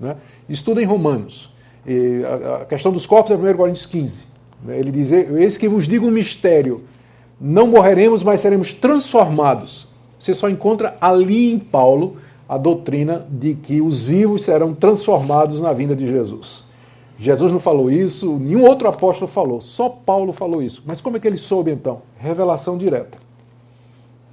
[0.00, 0.16] Né?
[0.48, 1.50] Estuda em Romanos.
[1.86, 2.22] E
[2.60, 4.22] a questão dos corpos é 1 Coríntios 15.
[4.62, 4.78] Né?
[4.78, 6.82] Ele diz: Eis que vos digo um mistério.
[7.40, 9.86] Não morreremos, mas seremos transformados.
[10.18, 12.16] Você só encontra ali em Paulo
[12.48, 16.64] a doutrina de que os vivos serão transformados na vinda de Jesus.
[17.18, 20.82] Jesus não falou isso, nenhum outro apóstolo falou, só Paulo falou isso.
[20.86, 22.02] Mas como é que ele soube então?
[22.16, 23.18] Revelação direta.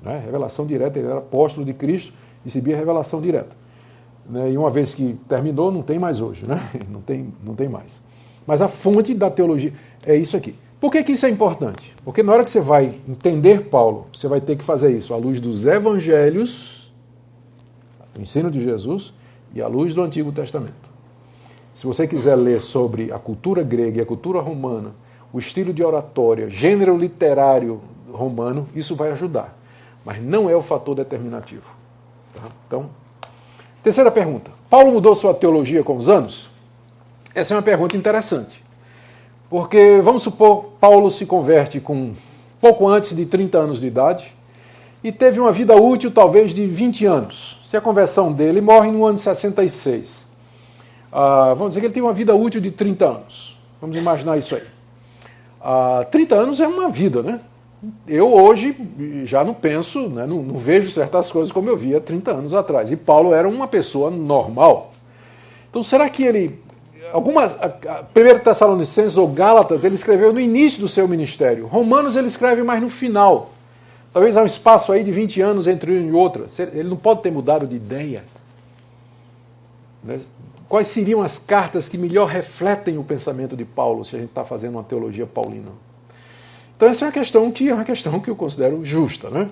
[0.03, 0.21] Né?
[0.23, 3.55] Revelação direta, ele era apóstolo de Cristo, recebia revelação direta.
[4.29, 4.51] Né?
[4.51, 6.61] E uma vez que terminou, não tem mais hoje, né?
[6.89, 7.99] não, tem, não tem mais.
[8.45, 9.73] Mas a fonte da teologia
[10.05, 10.55] é isso aqui.
[10.79, 11.95] Por que, que isso é importante?
[12.03, 15.17] Porque na hora que você vai entender Paulo, você vai ter que fazer isso à
[15.17, 16.93] luz dos evangelhos,
[18.17, 19.13] o ensino de Jesus,
[19.53, 20.73] e à luz do Antigo Testamento.
[21.73, 24.93] Se você quiser ler sobre a cultura grega e a cultura romana,
[25.33, 27.81] o estilo de oratória, gênero literário
[28.11, 29.57] romano, isso vai ajudar.
[30.05, 31.75] Mas não é o fator determinativo.
[32.33, 32.43] Tá?
[32.67, 32.89] Então,
[33.81, 34.51] terceira pergunta.
[34.69, 36.49] Paulo mudou sua teologia com os anos?
[37.35, 38.63] Essa é uma pergunta interessante.
[39.49, 42.13] Porque, vamos supor, Paulo se converte com
[42.59, 44.33] pouco antes de 30 anos de idade,
[45.03, 47.61] e teve uma vida útil talvez de 20 anos.
[47.67, 50.27] Se a conversão dele morre no ano 66.
[51.11, 53.55] Ah, vamos dizer que ele tem uma vida útil de 30 anos.
[53.79, 54.63] Vamos imaginar isso aí.
[55.61, 57.39] Ah, 30 anos é uma vida, né?
[58.07, 58.75] Eu hoje
[59.25, 62.91] já não penso, né, não, não, vejo certas coisas como eu via 30 anos atrás.
[62.91, 64.91] E Paulo era uma pessoa normal.
[65.69, 66.59] Então será que ele.
[67.15, 67.55] Algumas.
[68.13, 71.65] Primeiro Tessalonicenses ou Gálatas, ele escreveu no início do seu ministério.
[71.65, 73.53] Romanos ele escreve mais no final.
[74.11, 76.45] Talvez há um espaço aí de 20 anos entre uma e outra.
[76.73, 78.25] Ele não pode ter mudado de ideia.
[80.03, 80.19] Né?
[80.67, 84.43] Quais seriam as cartas que melhor refletem o pensamento de Paulo, se a gente está
[84.43, 85.71] fazendo uma teologia paulina?
[86.75, 89.47] Então essa é uma questão que é uma questão que eu considero justa, né?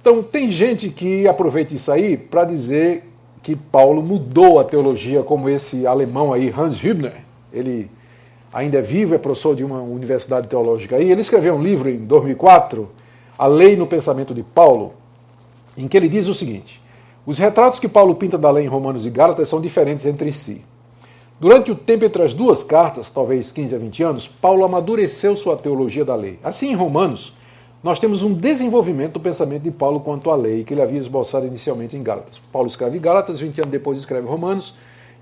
[0.00, 3.09] Então tem gente que aproveita isso aí para dizer
[3.42, 7.14] que Paulo mudou a teologia, como esse alemão aí, Hans Hübner,
[7.52, 7.90] ele
[8.52, 11.98] ainda é vivo, é professor de uma universidade teológica aí, ele escreveu um livro em
[11.98, 12.88] 2004,
[13.38, 14.94] A Lei no Pensamento de Paulo,
[15.76, 16.80] em que ele diz o seguinte:
[17.24, 20.62] os retratos que Paulo pinta da lei em Romanos e Gálatas são diferentes entre si.
[21.38, 25.56] Durante o tempo entre as duas cartas, talvez 15 a 20 anos, Paulo amadureceu sua
[25.56, 26.38] teologia da lei.
[26.44, 27.32] Assim, em Romanos,
[27.82, 31.46] nós temos um desenvolvimento do pensamento de Paulo quanto à lei, que ele havia esboçado
[31.46, 32.38] inicialmente em Gálatas.
[32.52, 34.74] Paulo escreve Gálatas, 20 anos depois escreve Romanos,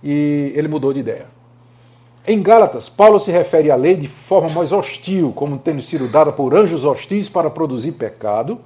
[0.03, 1.27] e ele mudou de ideia.
[2.27, 6.33] Em Gálatas, Paulo se refere à lei de forma mais hostil, como tendo sido dada
[6.33, 8.59] por anjos hostis para produzir pecado.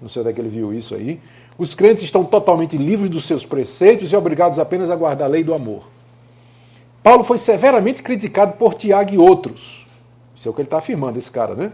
[0.00, 1.20] Não sei onde é que ele viu isso aí.
[1.58, 5.44] Os crentes estão totalmente livres dos seus preceitos e obrigados apenas a guardar a lei
[5.44, 5.82] do amor.
[7.02, 9.86] Paulo foi severamente criticado por Tiago e outros.
[10.34, 11.72] Isso é o que ele está afirmando, esse cara, né?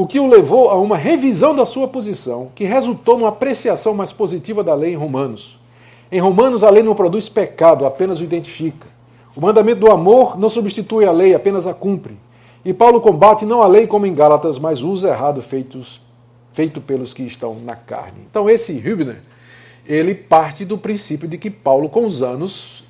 [0.00, 4.10] O que o levou a uma revisão da sua posição, que resultou numa apreciação mais
[4.10, 5.60] positiva da lei em Romanos.
[6.10, 8.88] Em Romanos, a lei não produz pecado, apenas o identifica.
[9.36, 12.16] O mandamento do amor não substitui a lei, apenas a cumpre.
[12.64, 16.00] E Paulo combate não a lei como em Gálatas, mas o uso errado feitos,
[16.54, 18.22] feito pelos que estão na carne.
[18.30, 19.20] Então, esse Hübner,
[19.86, 22.84] ele parte do princípio de que Paulo, com os anos,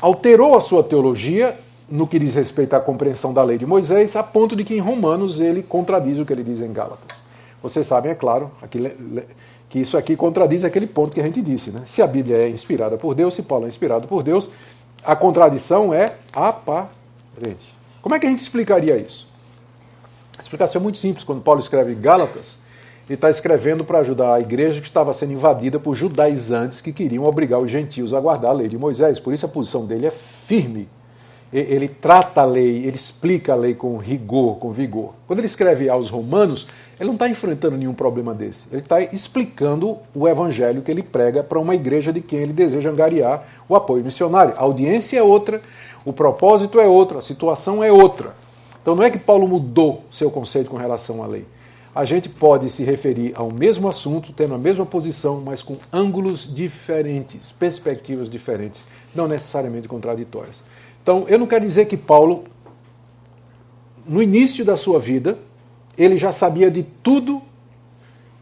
[0.00, 1.56] alterou a sua teologia
[1.92, 4.78] no que diz respeito à compreensão da lei de Moisés, a ponto de que em
[4.78, 7.18] Romanos ele contradiz o que ele diz em Gálatas.
[7.62, 8.50] Vocês sabem, é claro,
[9.68, 11.70] que isso aqui contradiz aquele ponto que a gente disse.
[11.70, 11.82] Né?
[11.86, 14.48] Se a Bíblia é inspirada por Deus, se Paulo é inspirado por Deus,
[15.04, 17.74] a contradição é aparente.
[18.00, 19.28] Como é que a gente explicaria isso?
[20.38, 21.24] A explicação é muito simples.
[21.24, 22.56] Quando Paulo escreve Gálatas,
[23.06, 27.24] ele está escrevendo para ajudar a igreja que estava sendo invadida por judaizantes que queriam
[27.24, 29.20] obrigar os gentios a guardar a lei de Moisés.
[29.20, 30.88] Por isso a posição dele é firme.
[31.52, 35.12] Ele trata a lei, ele explica a lei com rigor, com vigor.
[35.26, 36.66] Quando ele escreve aos romanos,
[36.98, 38.64] ele não está enfrentando nenhum problema desse.
[38.72, 42.88] Ele está explicando o evangelho que ele prega para uma igreja de quem ele deseja
[42.88, 44.54] angariar o apoio missionário.
[44.56, 45.60] A audiência é outra,
[46.06, 48.34] o propósito é outro, a situação é outra.
[48.80, 51.44] Então não é que Paulo mudou seu conceito com relação à lei
[51.94, 56.48] a gente pode se referir ao mesmo assunto, tendo a mesma posição, mas com ângulos
[56.52, 58.82] diferentes, perspectivas diferentes,
[59.14, 60.62] não necessariamente contraditórias.
[61.02, 62.44] Então, eu não quero dizer que Paulo,
[64.06, 65.38] no início da sua vida,
[65.96, 67.42] ele já sabia de tudo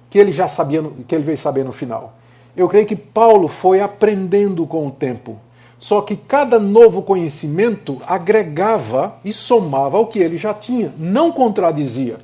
[0.09, 2.15] que ele já sabia, que ele veio saber no final.
[2.57, 5.39] Eu creio que Paulo foi aprendendo com o tempo.
[5.79, 12.19] Só que cada novo conhecimento agregava e somava ao que ele já tinha, não contradizia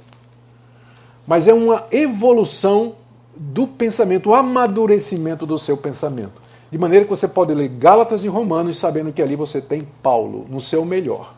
[1.27, 2.95] mas é uma evolução
[3.35, 6.46] do pensamento, o amadurecimento do seu pensamento.
[6.71, 10.47] De maneira que você pode ler Gálatas e Romanos sabendo que ali você tem Paulo
[10.49, 11.33] no seu melhor.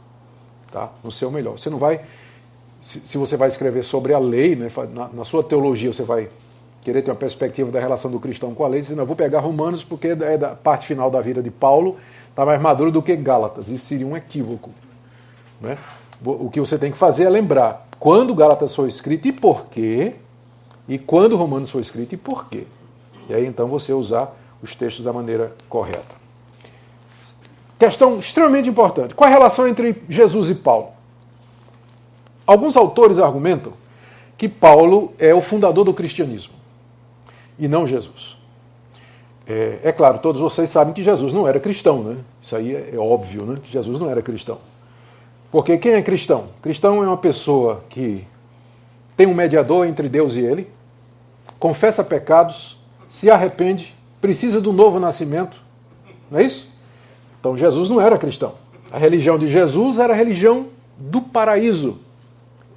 [0.73, 0.91] Tá?
[1.05, 1.59] No seu melhor.
[1.59, 2.01] Você não vai.
[2.81, 6.29] Se, você vai escrever sobre a lei, né, na, na, sua teologia você vai
[6.81, 9.41] querer ter uma perspectiva da relação do cristão com a lei, não, eu vou pegar
[9.41, 11.97] Romanos porque é da parte final da vida de Paulo,
[12.31, 13.69] está mais maduro do que Gálatas.
[13.69, 14.71] Isso seria um equívoco.
[15.61, 15.77] Né?
[16.25, 20.15] O que você tem que fazer é lembrar quando Gálatas foi escrito e por quê,
[20.89, 22.65] e quando Romanos foi escrito e por quê.
[23.29, 26.17] E aí então você usar os textos da maneira correta.
[27.79, 29.15] Questão extremamente importante.
[29.15, 30.89] Qual a relação entre Jesus e Paulo?
[32.47, 33.73] Alguns autores argumentam
[34.37, 36.55] que Paulo é o fundador do cristianismo
[37.59, 38.37] e não Jesus.
[39.47, 42.17] É, é, claro, todos vocês sabem que Jesus não era cristão, né?
[42.41, 43.59] Isso aí é, é óbvio, né?
[43.63, 44.59] Que Jesus não era cristão.
[45.51, 46.49] Porque quem é cristão?
[46.61, 48.27] Cristão é uma pessoa que
[49.17, 50.69] tem um mediador entre Deus e ele,
[51.59, 55.57] confessa pecados, se arrepende, precisa do novo nascimento.
[56.31, 56.69] Não é isso?
[57.41, 58.55] Então Jesus não era cristão.
[58.91, 61.99] A religião de Jesus era a religião do paraíso.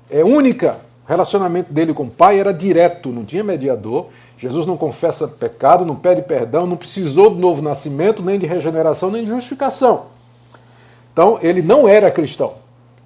[0.10, 0.80] É única.
[1.06, 4.08] O relacionamento dele com o Pai era direto, não tinha mediador.
[4.38, 9.12] Jesus não confessa pecado, não pede perdão, não precisou do novo nascimento, nem de regeneração,
[9.12, 10.06] nem de justificação.
[11.12, 12.56] Então, ele não era cristão.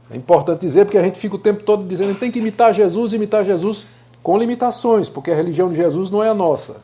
[0.09, 2.73] É importante dizer porque a gente fica o tempo todo dizendo que tem que imitar
[2.73, 3.85] Jesus, imitar Jesus.
[4.21, 6.77] com limitações, porque a religião de Jesus não é a nossa.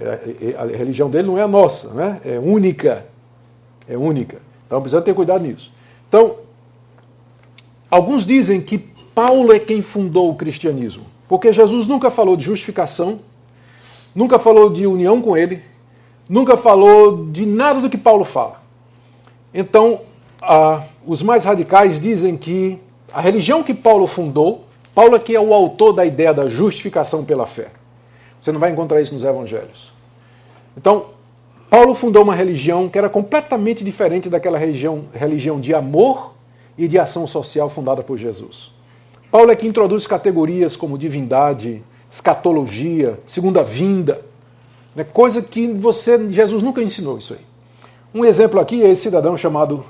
[0.00, 2.20] É, é, a religião dele não é a nossa, né?
[2.24, 3.06] é única.
[3.88, 4.40] É única.
[4.66, 5.72] Então precisa ter cuidado nisso.
[6.08, 6.36] Então,
[7.90, 13.20] alguns dizem que Paulo é quem fundou o cristianismo, porque Jesus nunca falou de justificação,
[14.14, 15.62] nunca falou de união com ele,
[16.28, 18.62] nunca falou de nada do que Paulo fala.
[19.52, 20.02] Então,
[20.40, 22.78] ah, os mais radicais dizem que
[23.12, 27.46] a religião que Paulo fundou, Paulo aqui é o autor da ideia da justificação pela
[27.46, 27.68] fé.
[28.40, 29.92] Você não vai encontrar isso nos evangelhos.
[30.76, 31.06] Então,
[31.68, 36.34] Paulo fundou uma religião que era completamente diferente daquela religião, religião de amor
[36.76, 38.72] e de ação social fundada por Jesus.
[39.30, 44.20] Paulo é que introduz categorias como divindade, escatologia, segunda vinda,
[44.94, 47.40] né, coisa que você, Jesus nunca ensinou isso aí.
[48.14, 49.84] Um exemplo aqui é esse cidadão chamado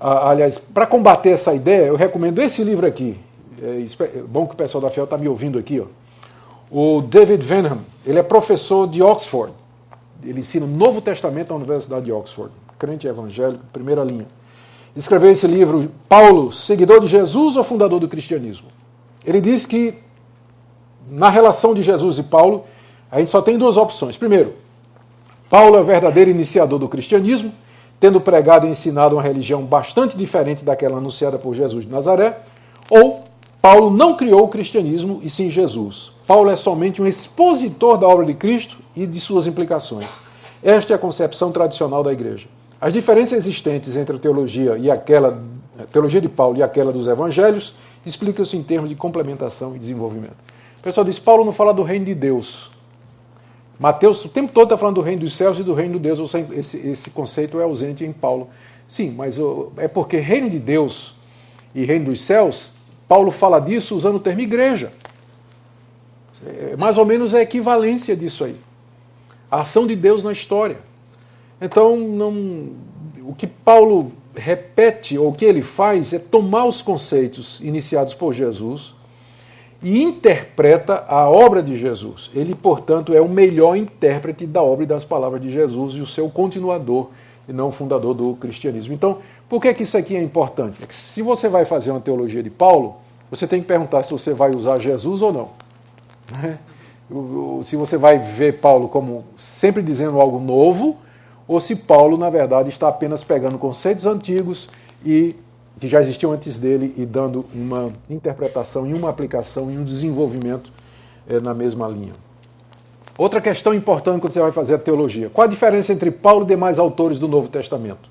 [0.00, 3.16] aliás, para combater essa ideia, eu recomendo esse livro aqui.
[3.62, 5.80] É, é bom que o pessoal da FIEL está me ouvindo aqui.
[5.80, 5.86] Ó.
[6.76, 9.52] O David Venham, ele é professor de Oxford.
[10.24, 12.50] Ele ensina o Novo Testamento na Universidade de Oxford.
[12.76, 14.26] Crente evangélico, primeira linha.
[14.96, 18.66] Escreveu esse livro, Paulo, seguidor de Jesus ou fundador do cristianismo?
[19.24, 19.94] Ele diz que,
[21.08, 22.64] na relação de Jesus e Paulo,
[23.08, 24.16] a gente só tem duas opções.
[24.16, 24.54] Primeiro,
[25.48, 27.52] Paulo é o verdadeiro iniciador do cristianismo,
[28.00, 32.40] tendo pregado e ensinado uma religião bastante diferente daquela anunciada por Jesus de Nazaré,
[32.90, 33.22] ou
[33.62, 36.13] Paulo não criou o cristianismo e sim Jesus.
[36.26, 40.08] Paulo é somente um expositor da obra de Cristo e de suas implicações.
[40.62, 42.46] Esta é a concepção tradicional da igreja.
[42.80, 45.42] As diferenças existentes entre a teologia e aquela
[45.78, 47.74] a teologia de Paulo e aquela dos evangelhos
[48.06, 50.36] explicam-se em termos de complementação e desenvolvimento.
[50.78, 52.70] O pessoal diz: Paulo não fala do reino de Deus.
[53.78, 56.32] Mateus o tempo todo está falando do reino dos céus e do reino de Deus.
[56.52, 58.48] Esse, esse conceito é ausente em Paulo.
[58.86, 59.36] Sim, mas
[59.78, 61.16] é porque reino de Deus
[61.74, 62.70] e reino dos céus,
[63.08, 64.92] Paulo fala disso usando o termo igreja.
[66.46, 68.56] É, mais ou menos a equivalência disso aí.
[69.50, 70.78] A ação de Deus na história.
[71.60, 72.70] Então, não,
[73.22, 78.32] o que Paulo repete, ou o que ele faz, é tomar os conceitos iniciados por
[78.32, 78.94] Jesus
[79.82, 82.30] e interpreta a obra de Jesus.
[82.34, 86.06] Ele, portanto, é o melhor intérprete da obra e das palavras de Jesus e o
[86.06, 87.10] seu continuador
[87.46, 88.94] e não fundador do cristianismo.
[88.94, 89.18] Então,
[89.48, 90.82] por que, que isso aqui é importante?
[90.82, 92.96] É que se você vai fazer uma teologia de Paulo,
[93.30, 95.63] você tem que perguntar se você vai usar Jesus ou não.
[96.32, 96.58] Né?
[97.62, 100.98] Se você vai ver Paulo como sempre dizendo algo novo,
[101.46, 104.68] ou se Paulo, na verdade, está apenas pegando conceitos antigos
[105.04, 105.34] e
[105.78, 110.72] que já existiam antes dele e dando uma interpretação e uma aplicação e um desenvolvimento
[111.28, 112.12] é, na mesma linha.
[113.18, 116.48] Outra questão importante quando você vai fazer a teologia: qual a diferença entre Paulo e
[116.48, 118.08] demais autores do Novo Testamento?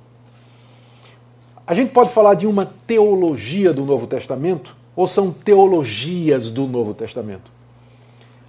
[1.66, 6.94] A gente pode falar de uma teologia do Novo Testamento ou são teologias do Novo
[6.94, 7.53] Testamento?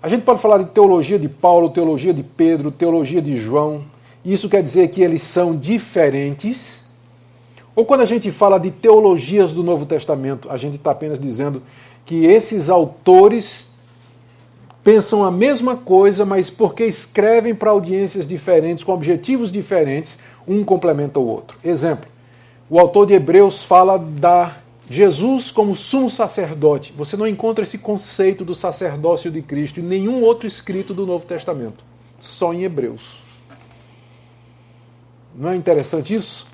[0.05, 3.83] A gente pode falar de teologia de Paulo, teologia de Pedro, teologia de João.
[4.23, 6.85] Isso quer dizer que eles são diferentes
[7.77, 11.61] ou quando a gente fala de teologias do Novo Testamento, a gente está apenas dizendo
[12.07, 13.71] que esses autores
[14.85, 21.19] pensam a mesma coisa, mas porque escrevem para audiências diferentes, com objetivos diferentes, um complementa
[21.19, 21.59] o outro.
[21.65, 22.09] Exemplo:
[22.71, 24.57] o autor de Hebreus fala da
[24.89, 26.93] Jesus como sumo sacerdote.
[26.97, 31.25] Você não encontra esse conceito do sacerdócio de Cristo em nenhum outro escrito do Novo
[31.25, 31.83] Testamento,
[32.21, 33.19] só em Hebreus.
[35.35, 36.47] Não é interessante isso?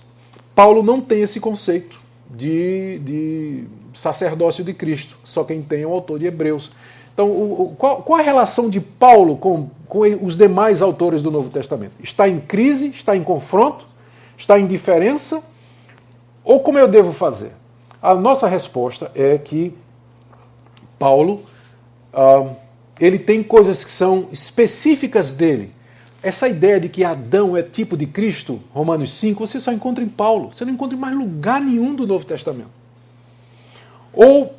[0.54, 5.92] Paulo não tem esse conceito de, de sacerdócio de Cristo, só quem tem é o
[5.92, 6.70] autor de Hebreus.
[7.12, 11.30] Então, o, o, qual, qual, a relação de Paulo com, com os demais autores do
[11.30, 11.92] Novo Testamento?
[12.02, 12.88] Está em crise?
[12.88, 13.84] Está em confronto?
[14.38, 15.42] Está em diferença?
[16.44, 17.52] Ou como eu devo fazer?
[18.02, 19.74] A nossa resposta é que
[20.98, 21.42] Paulo
[22.12, 22.50] ah,
[23.00, 25.72] ele tem coisas que são específicas dele,
[26.22, 30.08] essa ideia de que Adão é tipo de Cristo, Romanos 5, você só encontra em
[30.08, 30.50] Paulo.
[30.52, 32.68] Você não encontra em mais lugar nenhum do Novo Testamento.
[34.12, 34.54] Ou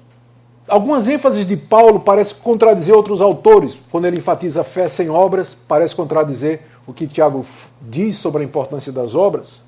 [0.68, 3.78] algumas ênfases de Paulo parecem contradizer outros autores.
[3.92, 7.46] Quando ele enfatiza fé sem obras, parece contradizer o que Tiago
[7.80, 9.62] diz sobre a importância das obras.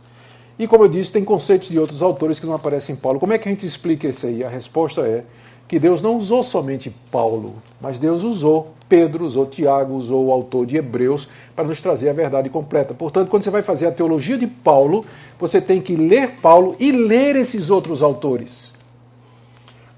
[0.63, 3.19] E como eu disse, tem conceitos de outros autores que não aparecem em Paulo.
[3.19, 4.45] Como é que a gente explica isso aí?
[4.45, 5.25] A resposta é
[5.67, 10.65] que Deus não usou somente Paulo, mas Deus usou Pedro, usou Tiago, usou o autor
[10.65, 12.93] de Hebreus para nos trazer a verdade completa.
[12.93, 15.05] Portanto, quando você vai fazer a teologia de Paulo,
[15.37, 18.71] você tem que ler Paulo e ler esses outros autores,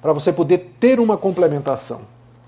[0.02, 2.02] para você poder ter uma complementação.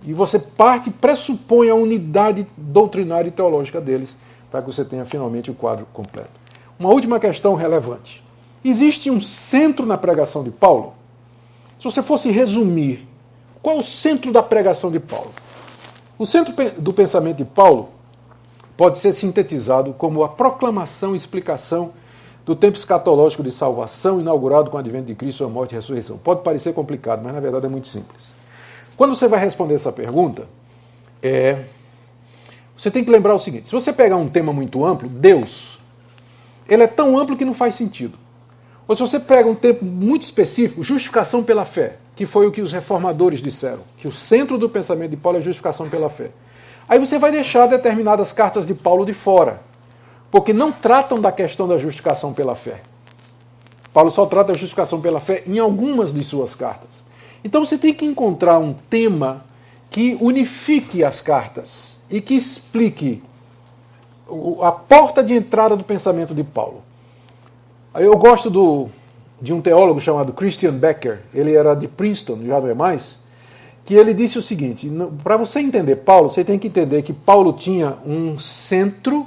[0.03, 4.17] E você parte, pressupõe a unidade doutrinária e teológica deles,
[4.49, 6.46] para que você tenha finalmente o quadro completo.
[6.79, 8.23] Uma última questão relevante.
[8.63, 10.93] Existe um centro na pregação de Paulo?
[11.77, 13.07] Se você fosse resumir
[13.61, 15.31] Qual é o centro da pregação de Paulo?
[16.17, 17.89] O centro do pensamento de Paulo
[18.77, 21.91] pode ser sintetizado como a proclamação e explicação
[22.45, 26.17] do tempo escatológico de salvação inaugurado com o advento de Cristo, sua morte e ressurreição.
[26.17, 28.31] Pode parecer complicado, mas na verdade é muito simples.
[28.95, 30.47] Quando você vai responder essa pergunta,
[31.21, 31.65] é,
[32.77, 35.76] você tem que lembrar o seguinte: se você pegar um tema muito amplo, Deus,
[36.67, 38.17] ele é tão amplo que não faz sentido.
[38.87, 42.61] Ou se você pega um tempo muito específico, justificação pela fé, que foi o que
[42.61, 46.31] os reformadores disseram, que o centro do pensamento de Paulo é justificação pela fé.
[46.87, 49.61] Aí você vai deixar determinadas cartas de Paulo de fora,
[50.31, 52.81] porque não tratam da questão da justificação pela fé.
[53.93, 57.03] Paulo só trata da justificação pela fé em algumas de suas cartas.
[57.43, 59.45] Então você tem que encontrar um tema
[59.89, 63.23] que unifique as cartas e que explique
[64.61, 66.83] a porta de entrada do pensamento de Paulo.
[67.95, 68.89] Eu gosto do,
[69.41, 73.19] de um teólogo chamado Christian Becker, ele era de Princeton, já não é mais,
[73.85, 74.91] que ele disse o seguinte:
[75.23, 79.25] para você entender Paulo, você tem que entender que Paulo tinha um centro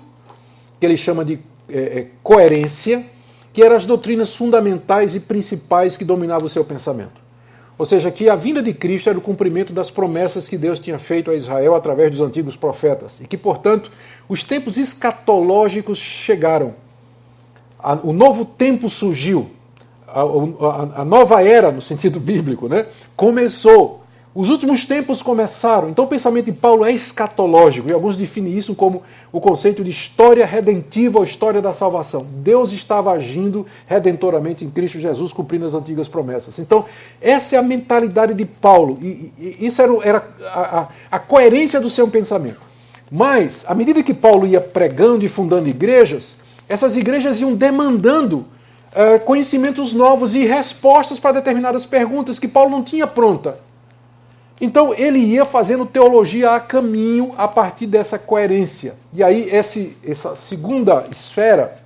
[0.79, 3.05] que ele chama de é, é, coerência,
[3.53, 7.21] que eram as doutrinas fundamentais e principais que dominavam o seu pensamento.
[7.81, 10.99] Ou seja, que a vinda de Cristo era o cumprimento das promessas que Deus tinha
[10.99, 13.19] feito a Israel através dos antigos profetas.
[13.23, 13.91] E que, portanto,
[14.29, 16.75] os tempos escatológicos chegaram.
[18.03, 19.51] O novo tempo surgiu.
[20.07, 22.85] A, nova era, no sentido bíblico, né,
[23.17, 24.00] começou.
[24.33, 25.91] Os últimos tempos começaram.
[25.91, 29.03] Então o pensamento de Paulo é escatológico, e alguns definem isso como
[29.33, 32.25] o conceito de história redentiva ou história da salvação.
[32.31, 36.61] Deus estava agindo redentoramente em Cristo Jesus, cumprindo as antigas promessas.
[36.61, 36.85] Então,
[37.21, 41.81] essa é a mentalidade de Paulo, e, e isso era, era a, a, a coerência
[41.81, 42.61] do seu pensamento.
[43.11, 46.37] Mas, à medida que Paulo ia pregando e fundando igrejas,
[46.69, 48.47] essas igrejas iam demandando
[48.95, 53.59] uh, conhecimentos novos e respostas para determinadas perguntas que Paulo não tinha pronta.
[54.61, 58.95] Então ele ia fazendo teologia a caminho a partir dessa coerência.
[59.13, 61.79] E aí esse, essa segunda esfera,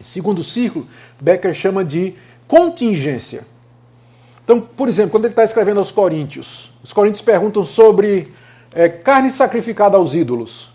[0.00, 0.86] segundo círculo,
[1.20, 2.14] Becker chama de
[2.48, 3.44] contingência.
[4.42, 8.32] Então, por exemplo, quando ele está escrevendo aos Coríntios, os Coríntios perguntam sobre
[8.74, 10.72] é, carne sacrificada aos ídolos.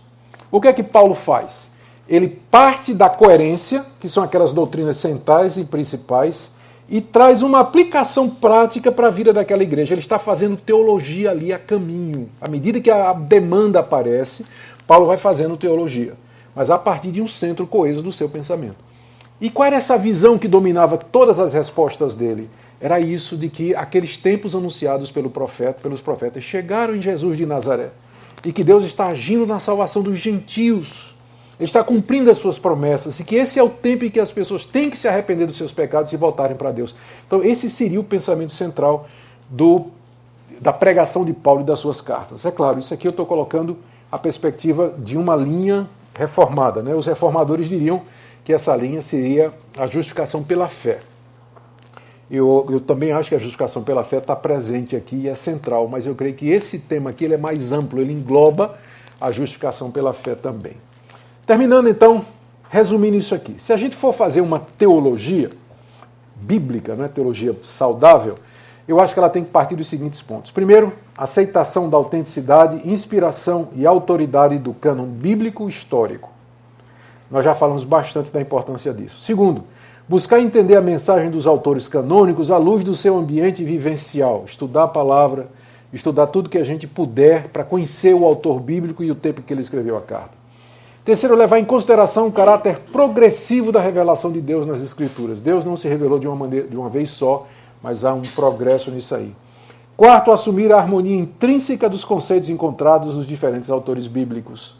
[0.51, 1.69] O que é que Paulo faz?
[2.07, 6.49] Ele parte da coerência, que são aquelas doutrinas centrais e principais,
[6.89, 9.93] e traz uma aplicação prática para a vida daquela igreja.
[9.93, 12.29] Ele está fazendo teologia ali a caminho.
[12.41, 14.43] À medida que a demanda aparece,
[14.87, 16.15] Paulo vai fazendo teologia,
[16.55, 18.77] mas a partir de um centro coeso do seu pensamento.
[19.39, 22.49] E qual era essa visão que dominava todas as respostas dele?
[22.81, 27.45] Era isso de que aqueles tempos anunciados pelo profeta, pelos profetas chegaram em Jesus de
[27.45, 27.91] Nazaré
[28.43, 31.15] e que Deus está agindo na salvação dos gentios
[31.59, 34.31] ele está cumprindo as suas promessas e que esse é o tempo em que as
[34.31, 36.95] pessoas têm que se arrepender dos seus pecados e voltarem para Deus.
[37.27, 39.09] Então, esse seria o pensamento central
[39.49, 39.87] do,
[40.61, 42.45] da pregação de Paulo e das suas cartas.
[42.45, 43.77] É claro, isso aqui eu estou colocando
[44.09, 45.85] a perspectiva de uma linha
[46.15, 46.81] reformada.
[46.81, 46.95] Né?
[46.95, 48.03] Os reformadores diriam
[48.45, 50.99] que essa linha seria a justificação pela fé.
[52.31, 55.89] Eu, eu também acho que a justificação pela fé está presente aqui e é central,
[55.89, 58.77] mas eu creio que esse tema aqui ele é mais amplo, ele engloba
[59.19, 60.73] a justificação pela fé também.
[61.49, 62.23] Terminando então,
[62.69, 63.55] resumindo isso aqui.
[63.57, 65.49] Se a gente for fazer uma teologia
[66.35, 68.35] bíblica, né, teologia saudável,
[68.87, 70.51] eu acho que ela tem que partir dos seguintes pontos.
[70.51, 76.29] Primeiro, aceitação da autenticidade, inspiração e autoridade do cânon bíblico histórico.
[77.31, 79.19] Nós já falamos bastante da importância disso.
[79.19, 79.63] Segundo,
[80.07, 84.87] buscar entender a mensagem dos autores canônicos à luz do seu ambiente vivencial, estudar a
[84.87, 85.47] palavra,
[85.91, 89.51] estudar tudo que a gente puder para conhecer o autor bíblico e o tempo que
[89.51, 90.38] ele escreveu a carta.
[91.09, 95.41] Terceiro, levar em consideração o caráter progressivo da revelação de Deus nas Escrituras.
[95.41, 97.47] Deus não se revelou de uma, maneira, de uma vez só,
[97.81, 99.35] mas há um progresso nisso aí.
[99.97, 104.75] Quarto, assumir a harmonia intrínseca dos conceitos encontrados nos diferentes autores bíblicos.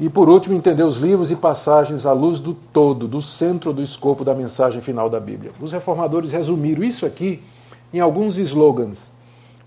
[0.00, 3.82] E por último, entender os livros e passagens à luz do todo, do centro do
[3.82, 5.52] escopo da mensagem final da Bíblia.
[5.60, 7.42] Os reformadores resumiram isso aqui
[7.92, 9.10] em alguns slogans,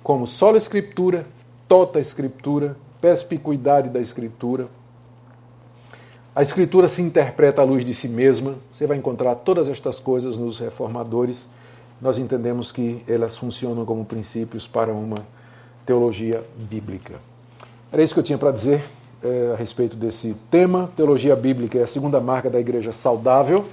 [0.01, 1.28] como sola escritura,
[1.67, 4.67] tota escritura, perspicuidade da escritura,
[6.38, 8.57] a Escritura se interpreta à luz de si mesma.
[8.71, 11.47] Você vai encontrar todas estas coisas nos reformadores.
[11.99, 15.17] Nós entendemos que elas funcionam como princípios para uma
[15.83, 17.15] teologia bíblica.
[17.91, 18.83] Era isso que eu tinha para dizer
[19.23, 20.91] é, a respeito desse tema.
[20.95, 23.65] Teologia bíblica é a segunda marca da igreja saudável.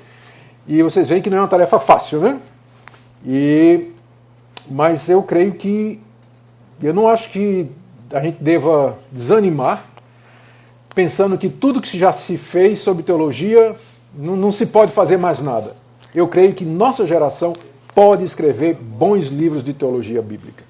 [0.67, 2.41] E vocês veem que não é uma tarefa fácil, né?
[3.27, 3.91] E,
[4.71, 6.01] mas eu creio que.
[6.83, 7.71] Eu não acho que
[8.11, 9.85] a gente deva desanimar
[10.95, 13.77] pensando que tudo que já se fez sobre teologia
[14.15, 15.77] não, não se pode fazer mais nada.
[16.15, 17.53] Eu creio que nossa geração
[17.95, 20.65] pode escrever bons livros de teologia bíblica.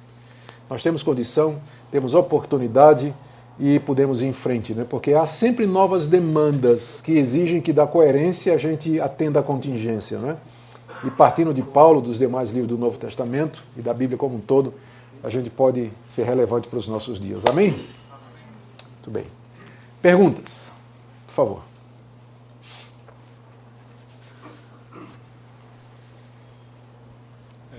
[0.68, 1.57] nós temos condição,
[1.91, 3.14] temos oportunidade
[3.59, 4.85] e podemos ir em frente, né?
[4.89, 10.18] porque há sempre novas demandas que exigem que da coerência a gente atenda a contingência.
[10.18, 10.37] Né?
[11.05, 14.41] E partindo de Paulo, dos demais livros do Novo Testamento e da Bíblia como um
[14.41, 14.75] todo,
[15.22, 17.43] a gente pode ser relevante para os nossos dias.
[17.49, 17.70] Amém?
[17.70, 19.43] Muito bem.
[20.05, 20.70] Perguntas,
[21.26, 21.62] por favor.
[27.72, 27.76] É,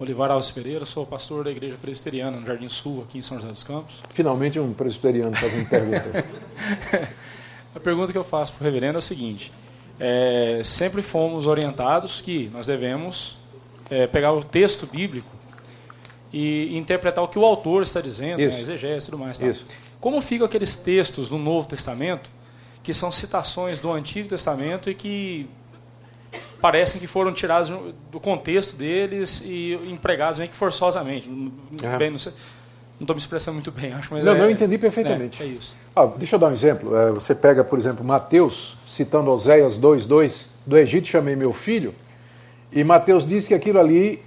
[0.00, 3.52] Olivar Alves Pereira, sou pastor da Igreja Presbiteriana no Jardim Sul, aqui em São José
[3.52, 4.02] dos Campos.
[4.12, 6.24] Finalmente um presbiteriano fazendo pergunta.
[7.76, 9.52] a pergunta que eu faço para o reverendo é a seguinte:
[10.00, 13.36] é, sempre fomos orientados que nós devemos
[13.88, 15.30] é, pegar o texto bíblico
[16.32, 19.38] e interpretar o que o autor está dizendo, né, exegese e tudo mais.
[19.38, 19.46] Tá?
[19.46, 19.64] Isso.
[20.02, 22.28] Como ficam aqueles textos do Novo Testamento
[22.82, 25.48] que são citações do Antigo Testamento e que
[26.60, 27.72] parecem que foram tirados
[28.10, 31.28] do contexto deles e empregados meio que forçosamente.
[31.28, 31.52] Uhum.
[31.98, 32.32] Bem, não sei,
[32.98, 35.40] não estou me expressando muito bem, acho, mas não, é, não entendi perfeitamente.
[35.40, 35.76] É, é isso.
[35.94, 36.96] Ah, deixa eu dar um exemplo.
[36.96, 41.94] É, você pega, por exemplo, Mateus, citando Oséias 2:2, do Egito chamei meu filho,
[42.72, 44.20] e Mateus diz que aquilo ali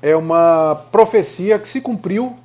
[0.00, 2.38] é uma profecia que se cumpriu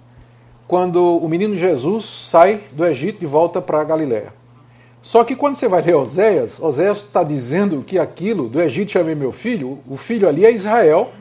[0.67, 4.33] quando o menino Jesus sai do Egito de volta para a Galiléia.
[5.01, 9.13] Só que quando você vai ler Oséias, Oséias está dizendo que aquilo, do Egito chamei
[9.13, 11.11] meu filho, o filho ali é Israel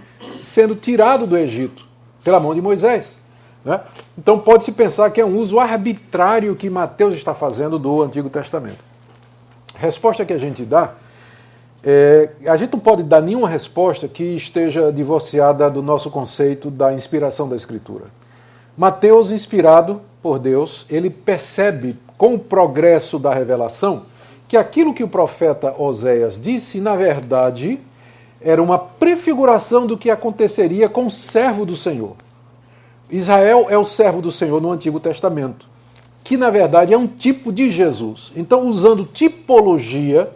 [0.40, 1.86] sendo tirado do Egito
[2.22, 3.18] pela mão de Moisés.
[3.62, 3.80] Né?
[4.16, 8.82] Então pode-se pensar que é um uso arbitrário que Mateus está fazendo do Antigo Testamento.
[9.74, 10.94] Resposta que a gente dá
[11.86, 16.94] é, a gente não pode dar nenhuma resposta que esteja divorciada do nosso conceito da
[16.94, 18.04] inspiração da Escritura.
[18.76, 24.02] Mateus, inspirado por Deus, ele percebe com o progresso da revelação
[24.48, 27.78] que aquilo que o profeta Oséias disse, na verdade,
[28.40, 32.14] era uma prefiguração do que aconteceria com o servo do Senhor.
[33.10, 35.66] Israel é o servo do Senhor no Antigo Testamento,
[36.22, 38.32] que na verdade é um tipo de Jesus.
[38.36, 40.30] Então, usando tipologia,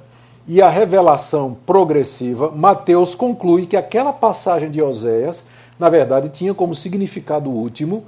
[0.48, 5.44] e a revelação progressiva, Mateus conclui que aquela passagem de Oséias,
[5.78, 8.04] na verdade, tinha como significado último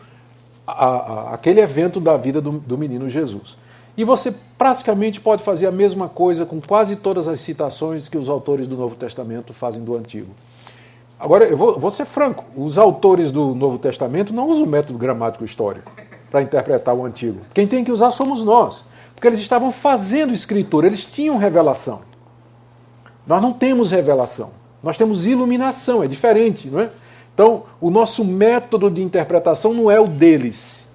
[0.70, 3.56] a, a, aquele evento da vida do, do menino Jesus.
[3.96, 8.28] E você praticamente pode fazer a mesma coisa com quase todas as citações que os
[8.28, 10.30] autores do Novo Testamento fazem do Antigo.
[11.18, 14.98] Agora, eu vou, vou ser franco: os autores do Novo Testamento não usam o método
[14.98, 15.92] gramático histórico
[16.30, 17.40] para interpretar o Antigo.
[17.52, 22.00] Quem tem que usar somos nós, porque eles estavam fazendo escritura, eles tinham revelação.
[23.26, 24.52] Nós não temos revelação,
[24.82, 26.90] nós temos iluminação, é diferente, não é?
[27.40, 30.86] Então, o nosso método de interpretação não é o deles,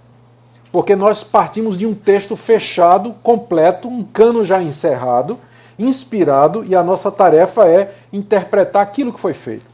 [0.72, 5.40] porque nós partimos de um texto fechado, completo, um cano já encerrado,
[5.80, 9.66] inspirado, e a nossa tarefa é interpretar aquilo que foi feito.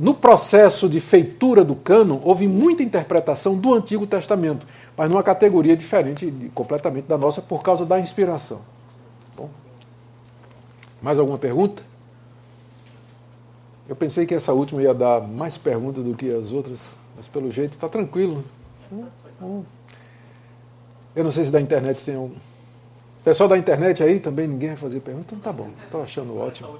[0.00, 5.76] No processo de feitura do cano, houve muita interpretação do Antigo Testamento, mas numa categoria
[5.76, 8.58] diferente completamente da nossa por causa da inspiração.
[11.00, 11.84] Mais alguma pergunta?
[13.88, 17.50] Eu pensei que essa última ia dar mais perguntas do que as outras, mas pelo
[17.50, 18.44] jeito está tranquilo.
[21.14, 22.32] Eu não sei se da internet tem um.
[23.24, 25.34] Pessoal da internet aí também ninguém vai fazer pergunta?
[25.34, 26.76] Então tá bom, estou achando ótimo.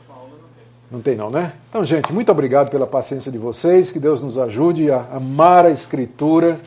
[0.90, 1.54] Não tem não, né?
[1.70, 5.70] Então, gente, muito obrigado pela paciência de vocês, que Deus nos ajude a amar a
[5.70, 6.60] Escritura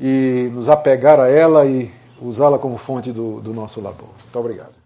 [0.00, 1.90] e nos apegar a ela e
[2.20, 4.10] usá-la como fonte do, do nosso labor.
[4.22, 4.77] Muito obrigado.